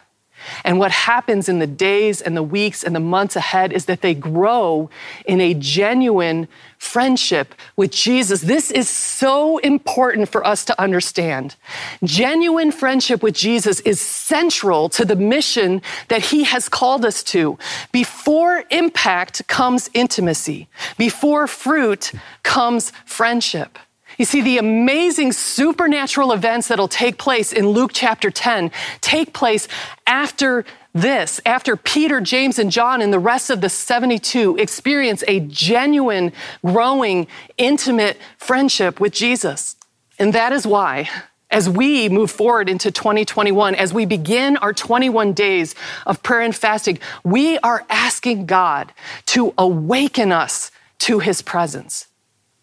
And 0.64 0.80
what 0.80 0.92
happens 0.92 1.50
in 1.50 1.60
the 1.60 1.68
days 1.68 2.22
and 2.22 2.36
the 2.36 2.44
weeks 2.44 2.84
and 2.84 2.96
the 2.96 3.00
months 3.00 3.36
ahead 3.36 3.72
is 3.72 3.86
that 3.86 4.02
they 4.02 4.14
grow 4.14 4.90
in 5.26 5.42
a 5.42 5.54
genuine 5.54 6.48
friendship 6.78 7.56
with 7.76 7.92
Jesus. 7.92 8.42
This 8.42 8.70
is 8.72 8.88
so 8.88 9.58
important 9.60 10.30
for 10.30 10.46
us 10.46 10.64
to 10.66 10.80
understand. 10.80 11.56
Genuine 12.04 12.72
friendship 12.72 13.24
with 13.24 13.36
Jesus 13.36 13.80
is 13.82 14.00
central 14.00 14.90
to 14.90 15.04
the 15.04 15.16
mission 15.16 15.82
that 16.10 16.26
he 16.26 16.44
has 16.44 16.70
called 16.70 17.04
us 17.04 17.24
to. 17.24 17.58
Before 17.92 18.64
impact 18.70 19.48
comes 19.48 19.90
intimacy, 19.94 20.68
before 20.98 21.48
fruit 21.48 22.12
comes 22.44 22.92
friendship. 23.06 23.80
You 24.18 24.26
see, 24.26 24.42
the 24.42 24.58
amazing 24.58 25.32
supernatural 25.32 26.32
events 26.32 26.68
that'll 26.68 26.88
take 26.88 27.20
place 27.20 27.54
in 27.54 27.68
Luke 27.68 27.92
chapter 27.94 28.32
10 28.32 28.72
take 29.00 29.32
place 29.32 29.68
after 30.08 30.66
this, 30.94 31.40
after 31.46 31.78
Peter, 31.78 32.20
James, 32.20 32.58
and 32.58 32.72
John 32.72 33.04
and 33.04 33.14
the 33.14 33.20
rest 33.20 33.52
of 33.52 33.62
the 33.62 33.70
72 33.70 34.58
experience 34.58 35.24
a 35.28 35.42
genuine, 35.42 36.34
growing, 36.66 37.28
intimate 37.58 38.18
friendship 38.38 39.00
with 39.00 39.14
Jesus. 39.14 39.76
And 40.18 40.34
that 40.34 40.52
is 40.52 40.66
why 40.66 41.10
as 41.52 41.70
we 41.70 42.10
move 42.10 42.32
forward 42.32 42.68
into 42.68 42.92
2021, 42.92 43.76
as 43.76 43.94
we 43.94 44.06
begin 44.06 44.58
our 44.58 44.74
21 44.74 45.34
days 45.34 45.76
of 46.06 46.22
prayer 46.24 46.42
and 46.42 46.56
fasting, 46.56 47.00
we 47.24 47.58
are 47.60 47.86
asking 47.90 48.48
God 48.48 48.92
to 49.28 49.54
awaken 49.58 50.32
us 50.32 50.72
to 51.00 51.20
his 51.20 51.42
presence 51.44 52.08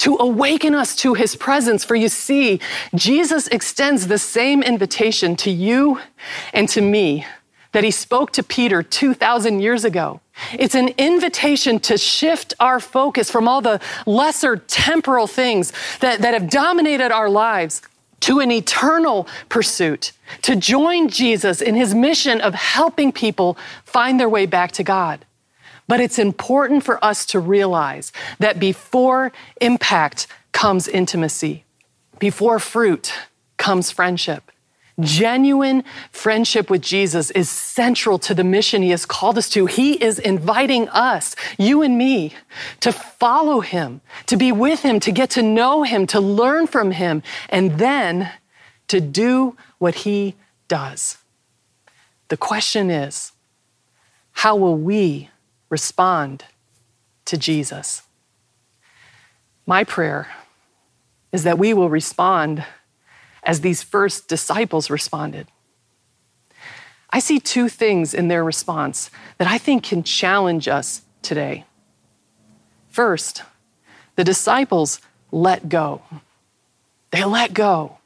to 0.05 0.19
awaken 0.21 0.75
us 0.75 0.95
to 0.95 1.15
his 1.15 1.35
presence. 1.35 1.83
For 1.83 1.95
you 1.95 2.11
see, 2.11 2.61
Jesus 2.95 3.49
extends 3.49 4.07
the 4.07 4.19
same 4.19 4.63
invitation 4.63 5.35
to 5.37 5.51
you 5.51 5.99
and 6.53 6.69
to 6.69 6.83
me 6.83 7.25
that 7.73 7.85
he 7.85 7.91
spoke 7.91 8.31
to 8.33 8.43
Peter 8.43 8.83
2,000 8.83 9.61
years 9.61 9.83
ago. 9.83 10.21
It's 10.53 10.75
an 10.75 10.89
invitation 10.99 11.81
to 11.81 11.97
shift 11.97 12.53
our 12.61 12.81
focus 12.81 13.31
from 13.31 13.49
all 13.49 13.63
the 13.63 13.81
lesser 14.05 14.59
temporal 14.59 15.27
things 15.27 15.73
that, 16.01 16.21
that 16.21 16.35
have 16.35 16.51
dominated 16.51 17.11
our 17.11 17.31
lives 17.31 17.81
to 18.21 18.41
an 18.41 18.53
eternal 18.53 19.27
pursuit, 19.49 20.13
to 20.43 20.55
join 20.55 21.09
Jesus 21.09 21.63
in 21.63 21.75
his 21.77 21.95
mission 21.95 22.43
of 22.43 22.53
helping 22.53 23.11
people 23.11 23.57
find 23.87 24.21
their 24.21 24.29
way 24.29 24.45
back 24.45 24.73
to 24.73 24.85
God. 24.85 25.25
But 25.87 26.01
it's 26.01 26.19
important 26.19 26.83
for 26.83 27.03
us 27.05 27.27
to 27.27 27.41
realize 27.41 28.13
that 28.39 28.59
before 28.59 29.33
impact 29.61 30.27
comes 30.53 30.89
intimacy, 30.89 31.65
before 32.19 32.59
fruit 32.59 33.13
comes 33.57 33.91
friendship. 33.91 34.51
Genuine 35.01 35.83
friendship 36.13 36.71
with 36.71 36.81
Jesus 36.81 37.33
is 37.33 37.51
central 37.51 38.17
to 38.21 38.33
the 38.33 38.45
mission 38.45 38.81
he 38.81 38.91
has 38.91 39.05
called 39.05 39.37
us 39.37 39.51
to. 39.51 39.67
He 39.67 39.95
is 39.95 40.21
inviting 40.21 40.89
us, 40.91 41.35
you 41.59 41.83
and 41.83 41.99
me, 41.99 42.33
to 42.81 42.93
follow 42.93 43.61
him, 43.61 44.01
to 44.27 44.37
be 44.37 44.53
with 44.53 44.83
him, 44.83 45.01
to 45.01 45.11
get 45.11 45.31
to 45.31 45.43
know 45.43 45.83
him, 45.83 46.07
to 46.09 46.21
learn 46.21 46.69
from 46.69 46.93
him, 46.93 47.25
and 47.49 47.79
then 47.79 48.31
to 48.87 49.01
do 49.01 49.57
what 49.79 49.97
he 49.97 50.37
does. 50.69 51.19
The 52.29 52.37
question 52.37 52.89
is, 52.89 53.33
how 54.31 54.55
will 54.55 54.77
we 54.77 55.29
respond 55.75 56.45
to 57.25 57.37
Jesus. 57.37 58.03
My 59.67 59.83
prayer 59.83 60.29
is 61.33 61.43
that 61.43 61.59
we 61.59 61.75
will 61.75 61.91
respond 61.91 62.65
as 63.43 63.61
these 63.61 63.83
first 63.83 64.29
disciples 64.29 64.89
responded. 64.89 65.49
I 67.11 67.19
see 67.19 67.41
two 67.41 67.69
things 67.69 68.15
in 68.15 68.29
their 68.29 68.45
response 68.45 69.11
that 69.39 69.49
I 69.49 69.59
think 69.59 69.83
can 69.83 70.05
challenge 70.05 70.69
us 70.69 71.03
today. 71.23 71.65
First, 72.89 73.43
the 74.15 74.23
disciples 74.23 75.01
let 75.33 75.69
go. 75.69 76.03
They 77.11 77.25
let 77.25 77.53
go. 77.53 77.99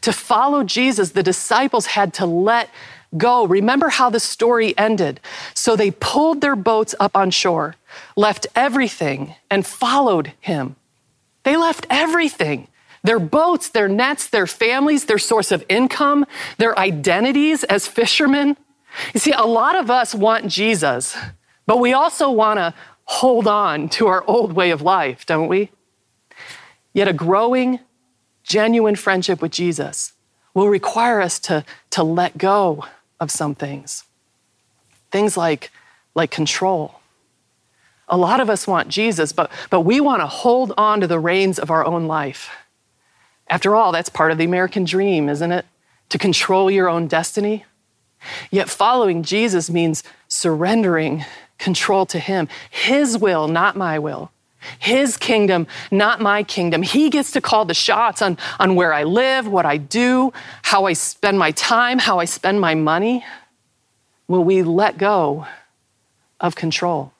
To 0.00 0.14
follow 0.14 0.64
Jesus, 0.64 1.10
the 1.10 1.22
disciples 1.22 1.86
had 1.86 2.14
to 2.14 2.24
let 2.24 2.70
Go. 3.16 3.46
Remember 3.46 3.88
how 3.88 4.10
the 4.10 4.20
story 4.20 4.76
ended. 4.76 5.20
So 5.54 5.76
they 5.76 5.90
pulled 5.90 6.40
their 6.40 6.56
boats 6.56 6.94
up 6.98 7.16
on 7.16 7.30
shore, 7.30 7.76
left 8.16 8.46
everything, 8.54 9.34
and 9.50 9.66
followed 9.66 10.32
him. 10.40 10.76
They 11.44 11.56
left 11.56 11.86
everything 11.90 12.68
their 13.06 13.18
boats, 13.20 13.68
their 13.68 13.86
nets, 13.86 14.26
their 14.26 14.48
families, 14.48 15.04
their 15.04 15.18
source 15.18 15.52
of 15.52 15.64
income, 15.68 16.26
their 16.58 16.76
identities 16.76 17.62
as 17.64 17.86
fishermen. 17.86 18.56
You 19.14 19.20
see, 19.20 19.30
a 19.30 19.44
lot 19.44 19.78
of 19.78 19.90
us 19.90 20.12
want 20.12 20.48
Jesus, 20.48 21.16
but 21.66 21.78
we 21.78 21.92
also 21.92 22.30
want 22.32 22.58
to 22.58 22.74
hold 23.04 23.46
on 23.46 23.88
to 23.90 24.08
our 24.08 24.24
old 24.26 24.54
way 24.54 24.70
of 24.70 24.82
life, 24.82 25.24
don't 25.24 25.46
we? 25.46 25.70
Yet 26.92 27.06
a 27.06 27.12
growing, 27.12 27.78
genuine 28.42 28.96
friendship 28.96 29.40
with 29.40 29.52
Jesus 29.52 30.12
will 30.52 30.68
require 30.68 31.20
us 31.20 31.38
to, 31.40 31.64
to 31.90 32.02
let 32.02 32.36
go 32.36 32.84
of 33.20 33.30
some 33.30 33.54
things. 33.54 34.04
Things 35.10 35.36
like, 35.36 35.70
like 36.14 36.30
control. 36.30 37.00
A 38.08 38.16
lot 38.16 38.40
of 38.40 38.48
us 38.48 38.66
want 38.66 38.88
Jesus, 38.88 39.32
but, 39.32 39.50
but 39.70 39.80
we 39.80 40.00
want 40.00 40.22
to 40.22 40.26
hold 40.26 40.72
on 40.76 41.00
to 41.00 41.06
the 41.06 41.18
reins 41.18 41.58
of 41.58 41.70
our 41.70 41.84
own 41.84 42.06
life. 42.06 42.50
After 43.48 43.74
all, 43.74 43.92
that's 43.92 44.08
part 44.08 44.32
of 44.32 44.38
the 44.38 44.44
American 44.44 44.84
dream, 44.84 45.28
isn't 45.28 45.52
it? 45.52 45.66
To 46.10 46.18
control 46.18 46.70
your 46.70 46.88
own 46.88 47.06
destiny. 47.08 47.64
Yet 48.50 48.68
following 48.68 49.22
Jesus 49.22 49.70
means 49.70 50.02
surrendering 50.28 51.24
control 51.58 52.06
to 52.06 52.18
Him. 52.18 52.48
His 52.70 53.18
will, 53.18 53.48
not 53.48 53.76
my 53.76 53.98
will. 53.98 54.30
His 54.78 55.16
kingdom, 55.16 55.66
not 55.90 56.20
my 56.20 56.42
kingdom. 56.42 56.82
He 56.82 57.10
gets 57.10 57.30
to 57.32 57.40
call 57.40 57.64
the 57.64 57.74
shots 57.74 58.22
on, 58.22 58.38
on 58.58 58.74
where 58.74 58.92
I 58.92 59.04
live, 59.04 59.46
what 59.46 59.66
I 59.66 59.76
do, 59.76 60.32
how 60.62 60.86
I 60.86 60.92
spend 60.92 61.38
my 61.38 61.52
time, 61.52 61.98
how 61.98 62.18
I 62.18 62.24
spend 62.24 62.60
my 62.60 62.74
money. 62.74 63.24
Will 64.28 64.44
we 64.44 64.62
let 64.62 64.98
go 64.98 65.46
of 66.40 66.56
control? 66.56 67.12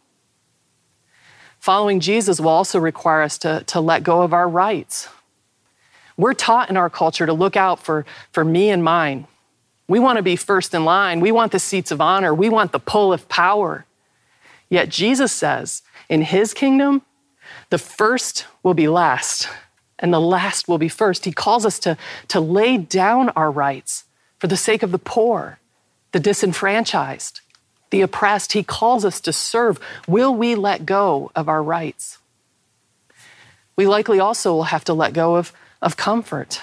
Following 1.60 2.00
Jesus 2.00 2.40
will 2.40 2.48
also 2.48 2.78
require 2.78 3.22
us 3.22 3.38
to, 3.38 3.62
to 3.66 3.80
let 3.80 4.02
go 4.02 4.22
of 4.22 4.32
our 4.32 4.48
rights. 4.48 5.08
We're 6.16 6.34
taught 6.34 6.70
in 6.70 6.76
our 6.76 6.90
culture 6.90 7.26
to 7.26 7.32
look 7.32 7.56
out 7.56 7.80
for, 7.80 8.06
for 8.32 8.44
me 8.44 8.70
and 8.70 8.82
mine. 8.82 9.26
We 9.88 9.98
want 9.98 10.16
to 10.16 10.22
be 10.22 10.36
first 10.36 10.74
in 10.74 10.84
line. 10.84 11.20
We 11.20 11.30
want 11.30 11.52
the 11.52 11.58
seats 11.58 11.90
of 11.90 12.00
honor. 12.00 12.34
We 12.34 12.48
want 12.48 12.72
the 12.72 12.80
pull 12.80 13.12
of 13.12 13.28
power. 13.28 13.84
Yet 14.68 14.88
Jesus 14.88 15.32
says, 15.32 15.82
in 16.08 16.22
his 16.22 16.54
kingdom, 16.54 17.02
the 17.70 17.78
first 17.78 18.46
will 18.62 18.74
be 18.74 18.88
last, 18.88 19.48
and 19.98 20.12
the 20.12 20.20
last 20.20 20.68
will 20.68 20.78
be 20.78 20.88
first. 20.88 21.24
He 21.24 21.32
calls 21.32 21.66
us 21.66 21.78
to, 21.80 21.96
to 22.28 22.40
lay 22.40 22.76
down 22.76 23.30
our 23.30 23.50
rights 23.50 24.04
for 24.38 24.46
the 24.46 24.56
sake 24.56 24.82
of 24.82 24.92
the 24.92 24.98
poor, 24.98 25.58
the 26.12 26.20
disenfranchised, 26.20 27.40
the 27.90 28.02
oppressed. 28.02 28.52
He 28.52 28.62
calls 28.62 29.04
us 29.04 29.20
to 29.22 29.32
serve. 29.32 29.80
Will 30.06 30.34
we 30.34 30.54
let 30.54 30.86
go 30.86 31.30
of 31.34 31.48
our 31.48 31.62
rights? 31.62 32.18
We 33.76 33.86
likely 33.86 34.20
also 34.20 34.52
will 34.52 34.64
have 34.64 34.84
to 34.84 34.94
let 34.94 35.12
go 35.12 35.36
of, 35.36 35.52
of 35.82 35.96
comfort. 35.96 36.60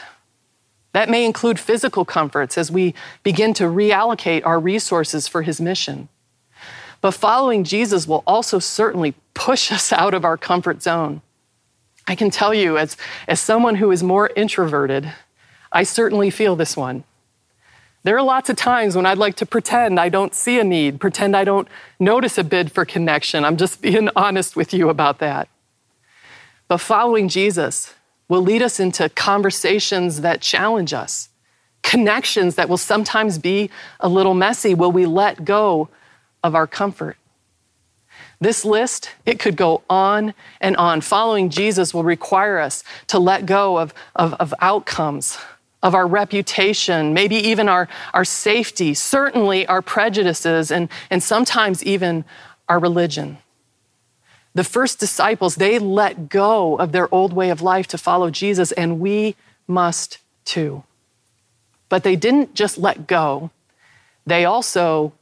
That 0.93 1.09
may 1.09 1.25
include 1.25 1.59
physical 1.59 2.05
comforts 2.05 2.57
as 2.57 2.71
we 2.71 2.93
begin 3.23 3.53
to 3.55 3.63
reallocate 3.63 4.45
our 4.45 4.59
resources 4.59 5.27
for 5.27 5.41
his 5.41 5.59
mission. 5.59 6.07
But 7.03 7.11
following 7.11 7.65
Jesus 7.65 8.07
will 8.07 8.23
also 8.25 8.59
certainly 8.59 9.13
push 9.33 9.73
us 9.73 9.91
out 10.01 10.13
of 10.13 10.23
our 10.23 10.37
comfort 10.37 10.81
zone. 10.81 11.21
I 12.07 12.15
can 12.15 12.31
tell 12.31 12.53
you, 12.53 12.77
as, 12.77 12.95
as 13.27 13.41
someone 13.41 13.75
who 13.75 13.91
is 13.91 14.01
more 14.01 14.31
introverted, 14.37 15.11
I 15.69 15.83
certainly 15.83 16.29
feel 16.29 16.55
this 16.55 16.77
one. 16.77 17.03
There 18.03 18.15
are 18.15 18.23
lots 18.23 18.49
of 18.49 18.55
times 18.55 18.95
when 18.95 19.05
I'd 19.05 19.17
like 19.17 19.35
to 19.35 19.45
pretend 19.45 19.99
I 19.99 20.07
don't 20.07 20.33
see 20.33 20.59
a 20.59 20.63
need, 20.63 21.01
pretend 21.01 21.35
I 21.35 21.43
don't 21.43 21.67
notice 21.99 22.37
a 22.37 22.43
bid 22.43 22.71
for 22.71 22.85
connection. 22.85 23.43
I'm 23.43 23.57
just 23.57 23.81
being 23.87 24.09
honest 24.15 24.55
with 24.55 24.73
you 24.73 24.87
about 24.87 25.19
that. 25.19 25.49
But 26.69 26.77
following 26.77 27.27
Jesus 27.27 27.95
will 28.29 28.41
lead 28.41 28.61
us 28.61 28.79
into 28.79 29.09
conversations 29.09 30.21
that 30.21 30.39
challenge 30.39 30.93
us, 30.93 31.27
connections 31.81 32.55
that 32.55 32.69
will 32.69 32.77
sometimes 32.77 33.37
be 33.39 33.69
a 33.99 34.07
little 34.07 34.33
messy. 34.33 34.73
Will 34.73 34.91
we 34.91 35.05
let 35.05 35.43
go 35.43 35.89
of 36.43 36.55
our 36.55 36.67
comfort? 36.67 37.17
This 38.39 38.65
list, 38.65 39.09
it 39.25 39.39
could 39.39 39.55
go 39.55 39.83
on 39.89 40.33
and 40.59 40.75
on. 40.75 41.01
Following 41.01 41.49
Jesus 41.49 41.93
will 41.93 42.03
require 42.03 42.59
us 42.59 42.83
to 43.07 43.17
let 43.17 43.45
go 43.45 43.77
of, 43.77 43.93
of, 44.15 44.33
of 44.33 44.53
outcomes, 44.59 45.37
of 45.81 45.95
our 45.95 46.05
reputation, 46.05 47.13
maybe 47.13 47.35
even 47.35 47.69
our, 47.69 47.87
our 48.13 48.25
safety, 48.25 48.93
certainly 48.93 49.65
our 49.67 49.81
prejudices, 49.81 50.71
and, 50.71 50.89
and 51.09 51.23
sometimes 51.23 51.83
even 51.85 52.25
our 52.67 52.79
religion. 52.79 53.37
The 54.55 54.63
first 54.63 54.99
disciples, 54.99 55.55
they 55.55 55.79
let 55.79 56.29
go 56.29 56.75
of 56.75 56.91
their 56.91 57.13
old 57.13 57.33
way 57.33 57.49
of 57.49 57.61
life 57.61 57.87
to 57.87 57.97
follow 57.97 58.29
Jesus, 58.29 58.71
and 58.73 58.99
we 58.99 59.35
must 59.67 60.19
too. 60.45 60.83
But 61.89 62.03
they 62.03 62.15
didn't 62.15 62.53
just 62.53 62.77
let 62.77 63.07
go, 63.07 63.51
they 64.25 64.45
also, 64.45 65.13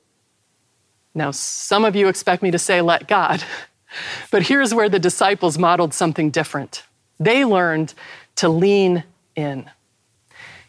now 1.13 1.32
some 1.32 1.86
of 1.86 1.96
you 1.96 2.08
expect 2.08 2.41
me 2.44 2.51
to 2.51 2.60
say, 2.60 2.82
let 2.82 3.08
God, 3.08 3.44
but 4.32 4.44
here's 4.44 4.74
where 4.74 4.89
the 4.89 5.00
disciples 5.00 5.58
modeled 5.58 5.94
something 5.94 6.32
different. 6.32 6.84
They 7.20 7.46
learned 7.46 7.94
to 8.38 8.50
lean 8.50 9.03
in. 9.36 9.70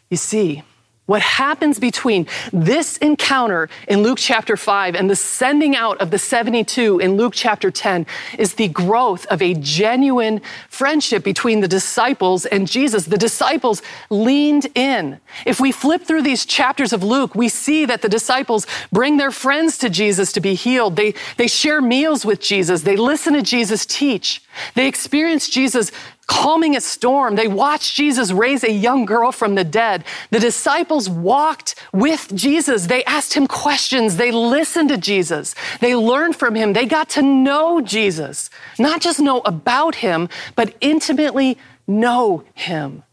You 0.09 0.17
see, 0.17 0.63
what 1.05 1.21
happens 1.21 1.79
between 1.79 2.25
this 2.53 2.95
encounter 2.97 3.67
in 3.89 4.03
Luke 4.03 4.17
chapter 4.21 4.55
5 4.55 4.95
and 4.95 5.09
the 5.09 5.17
sending 5.17 5.75
out 5.75 5.99
of 5.99 6.11
the 6.11 6.17
72 6.17 6.99
in 6.99 7.17
Luke 7.17 7.33
chapter 7.35 7.69
10 7.69 8.05
is 8.37 8.53
the 8.53 8.69
growth 8.69 9.25
of 9.25 9.41
a 9.41 9.53
genuine 9.55 10.39
friendship 10.69 11.21
between 11.23 11.59
the 11.59 11.67
disciples 11.67 12.45
and 12.45 12.69
Jesus. 12.69 13.05
The 13.05 13.17
disciples 13.17 13.81
leaned 14.09 14.67
in. 14.75 15.19
If 15.45 15.59
we 15.59 15.73
flip 15.73 16.03
through 16.03 16.21
these 16.21 16.45
chapters 16.45 16.93
of 16.93 17.03
Luke, 17.03 17.35
we 17.35 17.49
see 17.49 17.83
that 17.85 18.01
the 18.01 18.09
disciples 18.09 18.65
bring 18.91 19.17
their 19.17 19.31
friends 19.31 19.77
to 19.79 19.89
Jesus 19.89 20.31
to 20.31 20.39
be 20.39 20.53
healed. 20.53 20.95
They, 20.95 21.15
they 21.35 21.47
share 21.47 21.81
meals 21.81 22.25
with 22.25 22.39
Jesus. 22.39 22.83
They 22.83 22.95
listen 22.95 23.33
to 23.33 23.41
Jesus 23.41 23.85
teach. 23.85 24.41
They 24.75 24.87
experience 24.87 25.49
Jesus 25.49 25.91
calming 26.27 26.75
a 26.75 26.81
storm. 26.81 27.35
They 27.35 27.47
watched 27.47 27.95
Jesus 27.95 28.31
raise 28.31 28.63
a 28.63 28.71
young 28.71 29.05
girl 29.05 29.31
from 29.31 29.55
the 29.55 29.63
dead. 29.63 30.03
The 30.31 30.39
disciples 30.39 31.09
walked 31.09 31.75
with 31.91 32.31
Jesus. 32.33 32.87
They 32.87 33.03
asked 33.05 33.33
him 33.33 33.47
questions. 33.47 34.15
They 34.15 34.31
listened 34.31 34.89
to 34.89 34.97
Jesus. 34.97 35.55
They 35.79 35.95
learned 35.95 36.35
from 36.35 36.55
him. 36.55 36.73
They 36.73 36.85
got 36.85 37.09
to 37.09 37.21
know 37.21 37.81
Jesus, 37.81 38.49
not 38.79 39.01
just 39.01 39.19
know 39.19 39.41
about 39.41 39.95
him, 39.95 40.29
but 40.55 40.75
intimately 40.81 41.57
know 41.87 42.43
him. 42.53 43.03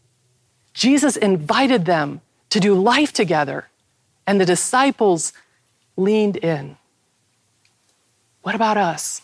Jesus 0.73 1.17
invited 1.17 1.85
them 1.85 2.21
to 2.49 2.59
do 2.59 2.73
life 2.73 3.11
together, 3.11 3.67
and 4.25 4.39
the 4.39 4.45
disciples 4.45 5.33
leaned 5.97 6.37
in. 6.37 6.77
What 8.41 8.55
about 8.55 8.77
us? 8.77 9.21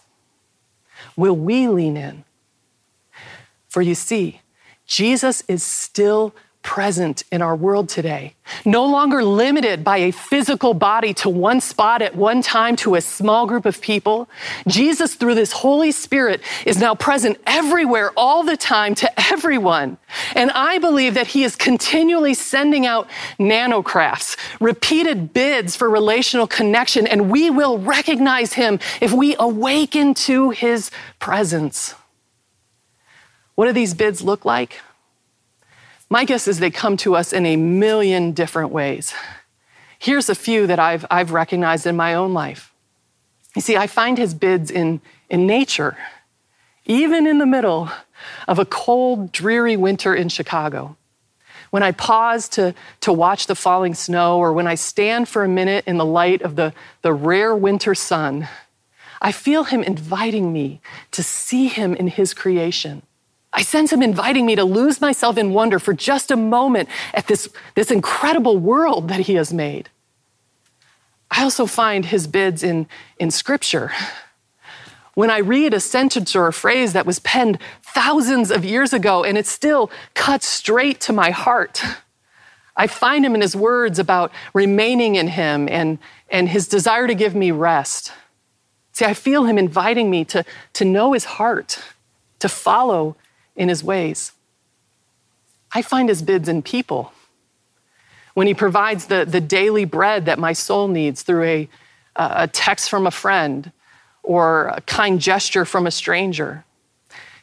Will 1.15 1.35
we 1.35 1.67
lean 1.67 1.97
in? 1.97 2.23
For 3.77 3.83
you 3.83 3.93
see, 3.93 4.41
Jesus 4.87 5.43
is 5.47 5.61
still 5.61 6.33
present 6.63 7.23
in 7.31 7.43
our 7.43 7.55
world 7.55 7.89
today, 7.89 8.33
no 8.65 8.83
longer 8.87 9.23
limited 9.23 9.83
by 9.83 9.97
a 9.97 10.09
physical 10.11 10.73
body 10.73 11.13
to 11.13 11.29
one 11.29 11.61
spot 11.61 12.01
at 12.01 12.15
one 12.15 12.41
time 12.41 12.75
to 12.77 12.95
a 12.95 13.01
small 13.01 13.45
group 13.45 13.67
of 13.67 13.79
people. 13.79 14.27
Jesus, 14.67 15.13
through 15.13 15.35
this 15.35 15.51
Holy 15.51 15.91
Spirit, 15.91 16.41
is 16.65 16.79
now 16.79 16.95
present 16.95 17.37
everywhere, 17.45 18.11
all 18.17 18.41
the 18.41 18.57
time, 18.57 18.95
to 18.95 19.31
everyone. 19.31 19.99
And 20.33 20.49
I 20.49 20.79
believe 20.79 21.13
that 21.13 21.27
He 21.27 21.43
is 21.43 21.55
continually 21.55 22.33
sending 22.33 22.87
out 22.87 23.07
nanocrafts, 23.39 24.37
repeated 24.59 25.33
bids 25.33 25.75
for 25.75 25.87
relational 25.87 26.47
connection, 26.47 27.05
and 27.05 27.29
we 27.29 27.51
will 27.51 27.77
recognize 27.77 28.53
Him 28.53 28.79
if 29.01 29.13
we 29.13 29.35
awaken 29.37 30.15
to 30.15 30.49
His 30.49 30.89
presence. 31.19 31.93
What 33.57 33.65
do 33.65 33.73
these 33.73 33.95
bids 33.95 34.21
look 34.21 34.45
like? 34.45 34.81
My 36.11 36.25
guess 36.25 36.47
is 36.47 36.59
they 36.59 36.69
come 36.69 36.95
to 36.97 37.15
us 37.15 37.33
in 37.33 37.43
a 37.43 37.55
million 37.55 38.31
different 38.31 38.69
ways. 38.69 39.15
Here's 39.97 40.29
a 40.29 40.35
few 40.35 40.67
that 40.67 40.77
I've, 40.77 41.07
I've 41.09 41.31
recognized 41.31 41.87
in 41.87 41.95
my 41.95 42.13
own 42.13 42.35
life. 42.35 42.71
You 43.55 43.63
see, 43.63 43.75
I 43.75 43.87
find 43.87 44.19
his 44.19 44.35
bids 44.35 44.69
in, 44.69 45.01
in 45.27 45.47
nature, 45.47 45.97
even 46.85 47.25
in 47.25 47.39
the 47.39 47.47
middle 47.47 47.89
of 48.47 48.59
a 48.59 48.65
cold, 48.65 49.31
dreary 49.31 49.75
winter 49.75 50.13
in 50.13 50.29
Chicago. 50.29 50.95
When 51.71 51.81
I 51.81 51.93
pause 51.93 52.47
to, 52.49 52.75
to 53.01 53.11
watch 53.11 53.47
the 53.47 53.55
falling 53.55 53.95
snow, 53.95 54.37
or 54.37 54.53
when 54.53 54.67
I 54.67 54.75
stand 54.75 55.27
for 55.27 55.43
a 55.43 55.49
minute 55.49 55.83
in 55.87 55.97
the 55.97 56.05
light 56.05 56.43
of 56.43 56.57
the, 56.57 56.75
the 57.01 57.11
rare 57.11 57.55
winter 57.55 57.95
sun, 57.95 58.47
I 59.19 59.31
feel 59.31 59.63
him 59.63 59.81
inviting 59.81 60.53
me 60.53 60.79
to 61.09 61.23
see 61.23 61.69
him 61.69 61.95
in 61.95 62.07
his 62.07 62.35
creation 62.35 63.01
I 63.53 63.61
sense 63.63 63.91
him 63.91 64.01
inviting 64.01 64.45
me 64.45 64.55
to 64.55 64.63
lose 64.63 65.01
myself 65.01 65.37
in 65.37 65.53
wonder 65.53 65.79
for 65.79 65.93
just 65.93 66.31
a 66.31 66.35
moment 66.35 66.89
at 67.13 67.27
this, 67.27 67.49
this 67.75 67.91
incredible 67.91 68.57
world 68.57 69.07
that 69.07 69.21
he 69.21 69.35
has 69.35 69.53
made. 69.53 69.89
I 71.31 71.43
also 71.43 71.65
find 71.65 72.05
his 72.05 72.27
bids 72.27 72.63
in, 72.63 72.87
in 73.19 73.31
scripture. 73.31 73.91
When 75.13 75.31
I 75.31 75.39
read 75.39 75.73
a 75.73 75.79
sentence 75.79 76.35
or 76.35 76.47
a 76.47 76.53
phrase 76.53 76.93
that 76.93 77.05
was 77.05 77.19
penned 77.19 77.57
thousands 77.81 78.51
of 78.51 78.63
years 78.63 78.93
ago 78.93 79.23
and 79.23 79.37
it 79.37 79.47
still 79.47 79.89
cuts 80.13 80.45
straight 80.45 81.01
to 81.01 81.13
my 81.13 81.31
heart, 81.31 81.81
I 82.75 82.85
find 82.85 83.25
him 83.25 83.33
in 83.33 83.41
his 83.41 83.55
words 83.55 83.97
about 83.97 84.31
remaining 84.53 85.15
in 85.15 85.27
him 85.29 85.67
and, 85.69 85.97
and 86.29 86.47
his 86.47 86.67
desire 86.67 87.07
to 87.07 87.15
give 87.15 87.33
me 87.33 87.49
rest. 87.49 88.11
See, 88.91 89.05
I 89.05 89.15
feel 89.15 89.45
him 89.45 89.57
inviting 89.57 90.11
me 90.11 90.23
to, 90.25 90.45
to 90.73 90.85
know 90.85 91.13
his 91.13 91.25
heart, 91.25 91.79
to 92.39 92.47
follow 92.47 93.15
in 93.57 93.67
his 93.67 93.83
ways. 93.83 94.31
I 95.73 95.81
find 95.81 96.07
his 96.07 96.21
bids 96.21 96.47
in 96.47 96.61
people. 96.61 97.11
When 98.33 98.47
he 98.47 98.53
provides 98.53 99.07
the, 99.07 99.25
the 99.25 99.41
daily 99.41 99.83
bread 99.83 100.25
that 100.25 100.39
my 100.39 100.53
soul 100.53 100.87
needs 100.87 101.23
through 101.23 101.43
a, 101.43 101.69
a 102.15 102.47
text 102.47 102.89
from 102.89 103.05
a 103.05 103.11
friend 103.11 103.71
or 104.23 104.67
a 104.67 104.81
kind 104.81 105.19
gesture 105.19 105.65
from 105.65 105.87
a 105.87 105.91
stranger. 105.91 106.63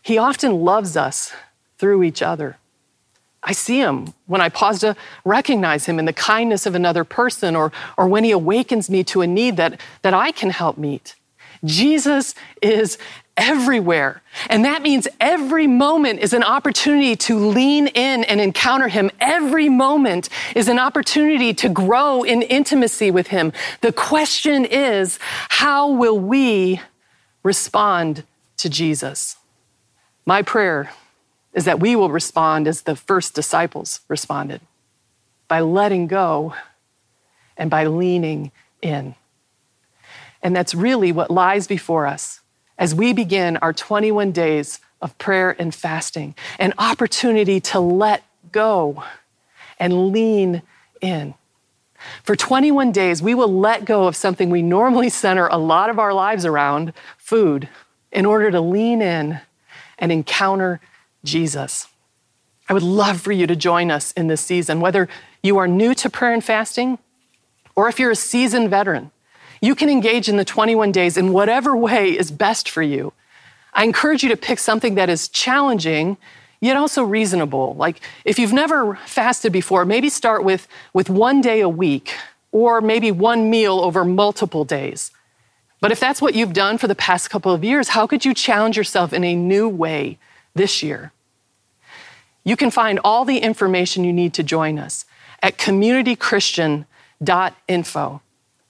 He 0.03 0.19
often 0.19 0.61
loves 0.61 0.97
us 0.97 1.33
through 1.79 2.03
each 2.03 2.23
other. 2.23 2.59
I 3.43 3.53
see 3.53 3.79
him 3.79 4.15
when 4.27 4.41
I 4.41 4.49
pause 4.49 4.81
to 4.81 4.97
recognize 5.25 5.87
him 5.87 5.99
in 5.99 6.05
the 6.05 6.13
kindness 6.13 6.67
of 6.67 6.75
another 6.75 7.05
person 7.05 7.57
or, 7.57 7.73
or 7.99 8.09
when 8.09 8.25
he 8.25 8.31
awakens 8.31 8.89
me 8.89 9.05
to 9.05 9.21
a 9.21 9.27
need 9.27 9.57
that, 9.57 9.81
that 10.03 10.15
I 10.15 10.33
can 10.33 10.51
help 10.51 10.79
meet. 10.79 11.15
Jesus 11.65 12.35
is 12.63 12.99
everywhere. 13.37 14.23
And 14.49 14.65
that 14.65 14.83
means 14.83 15.09
every 15.21 15.67
moment 15.67 16.21
is 16.21 16.33
an 16.33 16.45
opportunity 16.45 17.17
to 17.17 17.37
lean 17.37 17.89
in 17.89 18.25
and 18.25 18.41
encounter 18.41 18.89
Him. 18.89 19.11
Every 19.21 19.69
moment 19.69 20.29
is 20.55 20.69
an 20.69 20.79
opportunity 20.79 21.53
to 21.55 21.69
grow 21.69 22.23
in 22.23 22.43
intimacy 22.43 23.11
with 23.11 23.29
Him. 23.29 23.53
The 23.81 23.93
question 23.93 24.65
is, 24.65 25.19
how 25.23 25.91
will 25.91 26.19
we 26.19 26.81
respond 27.43 28.25
to 28.59 28.69
Jesus? 28.69 29.37
My 30.27 30.43
prayer 30.43 30.93
is 31.53 31.65
that 31.65 31.81
we 31.81 31.97
will 31.97 32.11
respond 32.11 32.67
as 32.67 32.83
the 32.83 32.97
first 32.97 33.35
disciples 33.35 34.01
responded 34.09 34.61
by 35.49 35.61
letting 35.61 36.07
go 36.07 36.55
and 37.57 37.71
by 37.71 37.87
leaning 37.87 38.51
in. 38.81 39.15
And 40.43 40.55
that's 40.55 40.75
really 40.75 41.13
what 41.13 41.31
lies 41.31 41.67
before 41.67 42.07
us 42.07 42.41
as 42.79 42.95
we 42.95 43.13
begin 43.13 43.57
our 43.59 43.73
21 43.73 44.33
days 44.33 44.81
of 45.01 45.17
prayer 45.19 45.55
and 45.59 45.75
fasting, 45.75 46.35
an 46.59 46.75
opportunity 46.79 47.61
to 47.61 47.81
let 47.81 48.23
go 48.53 49.05
and 49.79 50.09
lean 50.13 50.63
in. 51.01 51.35
For 52.23 52.37
21 52.37 52.93
days, 52.93 53.23
we 53.23 53.35
will 53.35 53.53
let 53.53 53.85
go 53.85 54.07
of 54.07 54.17
something 54.17 54.51
we 54.51 54.63
normally 54.63 55.09
center 55.09 55.47
a 55.47 55.57
lot 55.57 55.91
of 55.91 55.99
our 55.99 56.13
lives 56.13 56.45
around 56.45 56.93
food 57.17 57.69
in 58.13 58.27
order 58.27 58.51
to 58.51 58.61
lean 58.61 59.03
in 59.03 59.41
and 59.99 60.13
encounter 60.13 60.81
Jesus. 61.25 61.89
I 62.69 62.73
would 62.73 62.83
love 62.83 63.21
for 63.21 63.33
you 63.33 63.47
to 63.47 63.57
join 63.57 63.91
us 63.91 64.13
in 64.13 64.27
this 64.27 64.41
season, 64.41 64.81
whether 64.81 65.09
you 65.43 65.59
are 65.59 65.69
new 65.69 65.95
to 65.95 66.11
prayer 66.11 66.33
and 66.33 66.45
fasting 66.45 66.99
or 67.77 67.89
if 67.89 67.99
you're 67.99 68.11
a 68.11 68.17
seasoned 68.17 68.71
veteran. 68.71 69.11
You 69.65 69.75
can 69.75 69.89
engage 69.89 70.29
in 70.29 70.37
the 70.37 70.45
21 70.45 70.93
days 70.93 71.17
in 71.17 71.33
whatever 71.33 71.75
way 71.75 72.11
is 72.11 72.31
best 72.31 72.69
for 72.69 72.83
you. 72.83 73.15
I 73.73 73.85
encourage 73.85 74.23
you 74.23 74.29
to 74.29 74.37
pick 74.37 74.59
something 74.59 74.97
that 74.97 75.09
is 75.09 75.27
challenging, 75.27 76.19
yet 76.61 76.77
also 76.77 77.03
reasonable. 77.03 77.75
Like 77.75 78.03
if 78.27 78.39
you've 78.39 78.53
never 78.53 78.97
fasted 79.07 79.55
before, 79.55 79.87
maybe 79.87 80.11
start 80.11 80.45
with, 80.45 80.69
with 80.93 81.09
one 81.09 81.41
day 81.41 81.63
a 81.63 81.69
week 81.71 82.13
or 82.53 82.83
maybe 82.83 83.11
one 83.11 83.49
meal 83.49 83.81
over 83.81 84.05
multiple 84.05 84.67
days. 84.67 85.11
But 85.81 85.93
if 85.93 85.99
that's 85.99 86.21
what 86.21 86.35
you've 86.35 86.53
done 86.53 86.77
for 86.77 86.87
the 86.87 86.95
past 86.95 87.31
couple 87.31 87.51
of 87.51 87.65
years, 87.65 87.89
how 87.89 88.07
could 88.07 88.27
you 88.27 88.35
challenge 88.35 88.77
yourself 88.77 89.15
in 89.15 89.25
a 89.25 89.35
new 89.35 89.67
way 89.67 90.19
this 90.55 90.83
year? 90.83 91.11
You 92.45 92.57
can 92.57 92.71
find 92.71 93.01
all 93.03 93.25
the 93.25 93.39
information 93.39 94.05
you 94.05 94.13
need 94.13 94.35
to 94.35 94.43
join 94.43 94.79
us 94.79 95.07
at 95.43 95.57
communitychristian.info. 95.57 98.21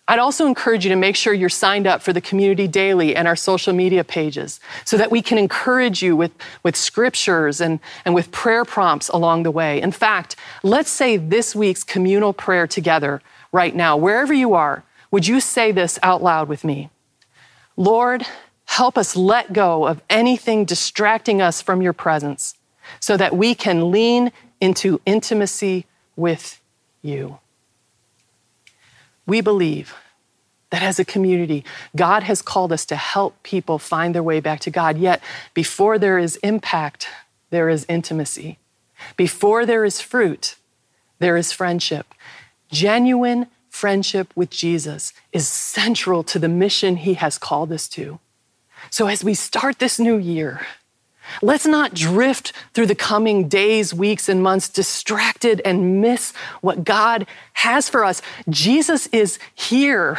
I'd 0.07 0.19
also 0.19 0.47
encourage 0.47 0.85
you 0.85 0.91
to 0.91 0.97
make 0.97 1.17
sure 1.17 1.33
you're 1.33 1.49
signed 1.49 1.87
up 1.87 2.03
for 2.03 2.13
the 2.13 2.21
Community 2.21 2.69
Daily 2.69 3.17
and 3.17 3.27
our 3.27 3.37
social 3.37 3.73
media 3.73 4.05
pages 4.05 4.61
so 4.85 4.99
that 4.99 5.11
we 5.11 5.23
can 5.23 5.39
encourage 5.39 6.03
you 6.03 6.15
with, 6.15 6.33
with 6.63 6.77
scriptures 6.77 7.61
and, 7.61 7.81
and 8.05 8.15
with 8.15 8.31
prayer 8.31 8.67
prompts 8.67 9.09
along 9.09 9.45
the 9.45 9.51
way. 9.51 9.81
In 9.81 9.93
fact, 9.93 10.37
let's 10.63 10.91
say 10.91 11.17
this 11.17 11.55
week's 11.55 11.83
communal 11.85 12.35
prayer 12.35 12.67
together 12.67 13.23
right 13.51 13.75
now, 13.75 13.97
wherever 13.97 14.35
you 14.35 14.53
are. 14.53 14.85
Would 15.11 15.27
you 15.27 15.41
say 15.41 15.73
this 15.73 15.99
out 16.03 16.23
loud 16.23 16.49
with 16.49 16.65
me? 16.65 16.91
Lord, 17.77 18.27
help 18.67 18.99
us 18.99 19.17
let 19.17 19.53
go 19.53 19.87
of 19.87 20.03
anything 20.11 20.65
distracting 20.65 21.41
us 21.41 21.63
from 21.63 21.81
your 21.81 21.93
presence 21.93 22.57
so 23.01 23.17
that 23.17 23.35
we 23.35 23.55
can 23.55 23.91
lean 23.91 24.33
into 24.61 25.01
intimacy 25.07 25.87
with 26.17 26.61
you. 27.01 27.39
We 29.27 29.41
believe 29.41 29.95
that 30.71 30.83
as 30.83 30.99
a 30.99 31.05
community, 31.05 31.65
God 31.95 32.25
has 32.25 32.43
called 32.43 32.73
us 32.73 32.85
to 32.87 32.97
help 32.97 33.43
people 33.43 33.79
find 33.79 34.15
their 34.15 34.23
way 34.23 34.41
back 34.41 34.61
to 34.61 34.71
God. 34.71 34.99
Yet, 34.99 35.23
before 35.55 35.99
there 35.99 36.19
is 36.19 36.37
impact, 36.37 37.09
there 37.51 37.69
is 37.69 37.87
intimacy. 37.89 38.59
Before 39.17 39.65
there 39.65 39.85
is 39.85 40.01
fruit, 40.01 40.57
there 41.19 41.37
is 41.37 41.53
friendship. 41.53 42.15
Genuine 42.71 43.47
friendship 43.71 44.33
with 44.35 44.51
Jesus 44.51 45.13
is 45.33 45.47
central 45.47 46.23
to 46.25 46.39
the 46.39 46.49
mission 46.49 46.97
he 46.97 47.15
has 47.15 47.39
called 47.39 47.71
us 47.73 47.89
to. 47.89 48.19
So, 48.91 49.07
as 49.07 49.23
we 49.25 49.35
start 49.35 49.79
this 49.79 49.99
new 49.99 50.17
year, 50.19 50.67
Let's 51.43 51.67
not 51.67 51.95
drift 51.95 52.53
through 52.73 52.87
the 52.87 52.95
coming 52.95 53.49
days, 53.49 53.95
weeks, 53.95 54.29
and 54.29 54.43
months 54.43 54.69
distracted 54.69 55.61
and 55.65 56.01
miss 56.01 56.33
what 56.61 56.85
God 56.85 57.27
has 57.55 57.89
for 57.89 58.05
us. 58.05 58.23
Jesus 58.49 59.07
is 59.09 59.39
here, 59.55 60.19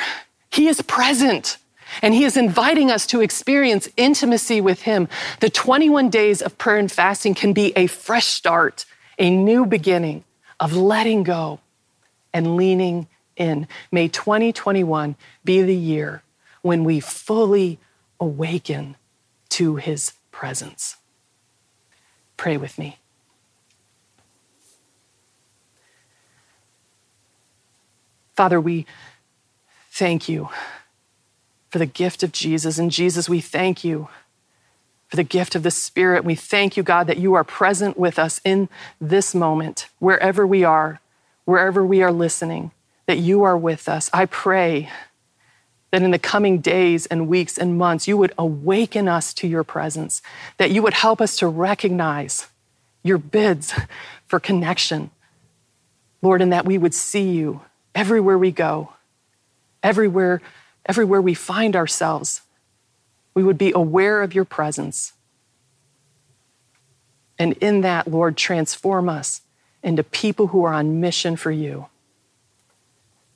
He 0.51 0.67
is 0.67 0.81
present. 0.81 1.57
And 2.01 2.13
he 2.13 2.25
is 2.25 2.35
inviting 2.35 2.91
us 2.91 3.05
to 3.07 3.21
experience 3.21 3.87
intimacy 3.95 4.59
with 4.59 4.81
him. 4.81 5.07
The 5.39 5.49
21 5.49 6.09
days 6.09 6.41
of 6.41 6.57
prayer 6.57 6.77
and 6.77 6.91
fasting 6.91 7.35
can 7.35 7.53
be 7.53 7.71
a 7.75 7.87
fresh 7.87 8.25
start, 8.25 8.85
a 9.17 9.29
new 9.29 9.65
beginning 9.65 10.23
of 10.59 10.75
letting 10.75 11.23
go 11.23 11.59
and 12.33 12.55
leaning 12.55 13.07
in. 13.35 13.67
May 13.91 14.07
2021 14.07 15.15
be 15.43 15.61
the 15.61 15.75
year 15.75 16.23
when 16.61 16.83
we 16.83 16.99
fully 16.99 17.79
awaken 18.19 18.95
to 19.49 19.75
his 19.75 20.11
presence. 20.35 20.97
Pray 22.35 22.57
with 22.57 22.77
me. 22.77 22.99
Father, 28.35 28.59
we 28.59 28.85
thank 29.91 30.27
you 30.27 30.49
for 31.69 31.79
the 31.79 31.85
gift 31.85 32.21
of 32.21 32.33
Jesus. 32.33 32.77
And 32.77 32.91
Jesus, 32.91 33.29
we 33.29 33.39
thank 33.39 33.85
you 33.85 34.09
for 35.07 35.15
the 35.15 35.23
gift 35.23 35.55
of 35.55 35.63
the 35.63 35.71
Spirit. 35.71 36.25
We 36.25 36.35
thank 36.35 36.75
you, 36.75 36.83
God, 36.83 37.07
that 37.07 37.17
you 37.17 37.33
are 37.33 37.45
present 37.45 37.97
with 37.97 38.19
us 38.19 38.41
in 38.43 38.67
this 38.99 39.33
moment, 39.33 39.87
wherever 39.99 40.45
we 40.45 40.65
are, 40.65 40.99
wherever 41.45 41.85
we 41.85 42.03
are 42.03 42.11
listening, 42.11 42.71
that 43.05 43.19
you 43.19 43.43
are 43.43 43.57
with 43.57 43.87
us. 43.87 44.09
I 44.11 44.25
pray 44.25 44.89
that 45.91 46.03
in 46.03 46.11
the 46.11 46.19
coming 46.19 46.59
days 46.59 47.05
and 47.05 47.27
weeks 47.27 47.57
and 47.57 47.77
months, 47.77 48.07
you 48.07 48.17
would 48.17 48.33
awaken 48.37 49.07
us 49.07 49.33
to 49.35 49.47
your 49.47 49.63
presence, 49.63 50.21
that 50.57 50.71
you 50.71 50.81
would 50.81 50.93
help 50.93 51.21
us 51.21 51.37
to 51.37 51.47
recognize 51.47 52.47
your 53.03 53.17
bids 53.17 53.73
for 54.25 54.39
connection, 54.39 55.11
Lord, 56.21 56.41
and 56.41 56.51
that 56.51 56.65
we 56.65 56.77
would 56.77 56.93
see 56.93 57.29
you 57.31 57.61
everywhere 57.93 58.37
we 58.37 58.51
go, 58.51 58.93
everywhere, 59.83 60.41
everywhere 60.85 61.21
we 61.21 61.33
find 61.33 61.75
ourselves. 61.75 62.41
We 63.33 63.43
would 63.43 63.57
be 63.57 63.71
aware 63.73 64.21
of 64.21 64.33
your 64.33 64.45
presence. 64.45 65.13
And 67.37 67.53
in 67.53 67.81
that, 67.81 68.07
Lord, 68.07 68.37
transform 68.37 69.07
us 69.09 69.41
into 69.83 70.03
people 70.03 70.47
who 70.47 70.63
are 70.63 70.73
on 70.73 70.99
mission 70.99 71.35
for 71.35 71.51
you. 71.51 71.87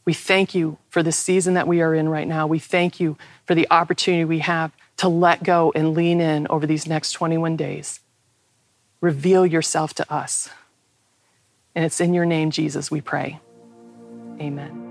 We 0.09 0.13
thank 0.15 0.55
you 0.55 0.79
for 0.89 1.03
the 1.03 1.11
season 1.11 1.53
that 1.53 1.67
we 1.67 1.83
are 1.83 1.93
in 1.93 2.09
right 2.09 2.27
now. 2.27 2.47
We 2.47 2.57
thank 2.57 2.99
you 2.99 3.15
for 3.45 3.53
the 3.53 3.67
opportunity 3.69 4.25
we 4.25 4.39
have 4.39 4.71
to 4.97 5.07
let 5.07 5.43
go 5.43 5.71
and 5.75 5.93
lean 5.93 6.19
in 6.19 6.47
over 6.47 6.65
these 6.65 6.87
next 6.87 7.11
21 7.11 7.55
days. 7.55 7.99
Reveal 9.01 9.45
yourself 9.45 9.93
to 9.93 10.11
us. 10.11 10.49
And 11.75 11.85
it's 11.85 12.01
in 12.01 12.15
your 12.15 12.25
name, 12.25 12.49
Jesus, 12.49 12.89
we 12.89 13.01
pray. 13.01 13.39
Amen. 14.41 14.88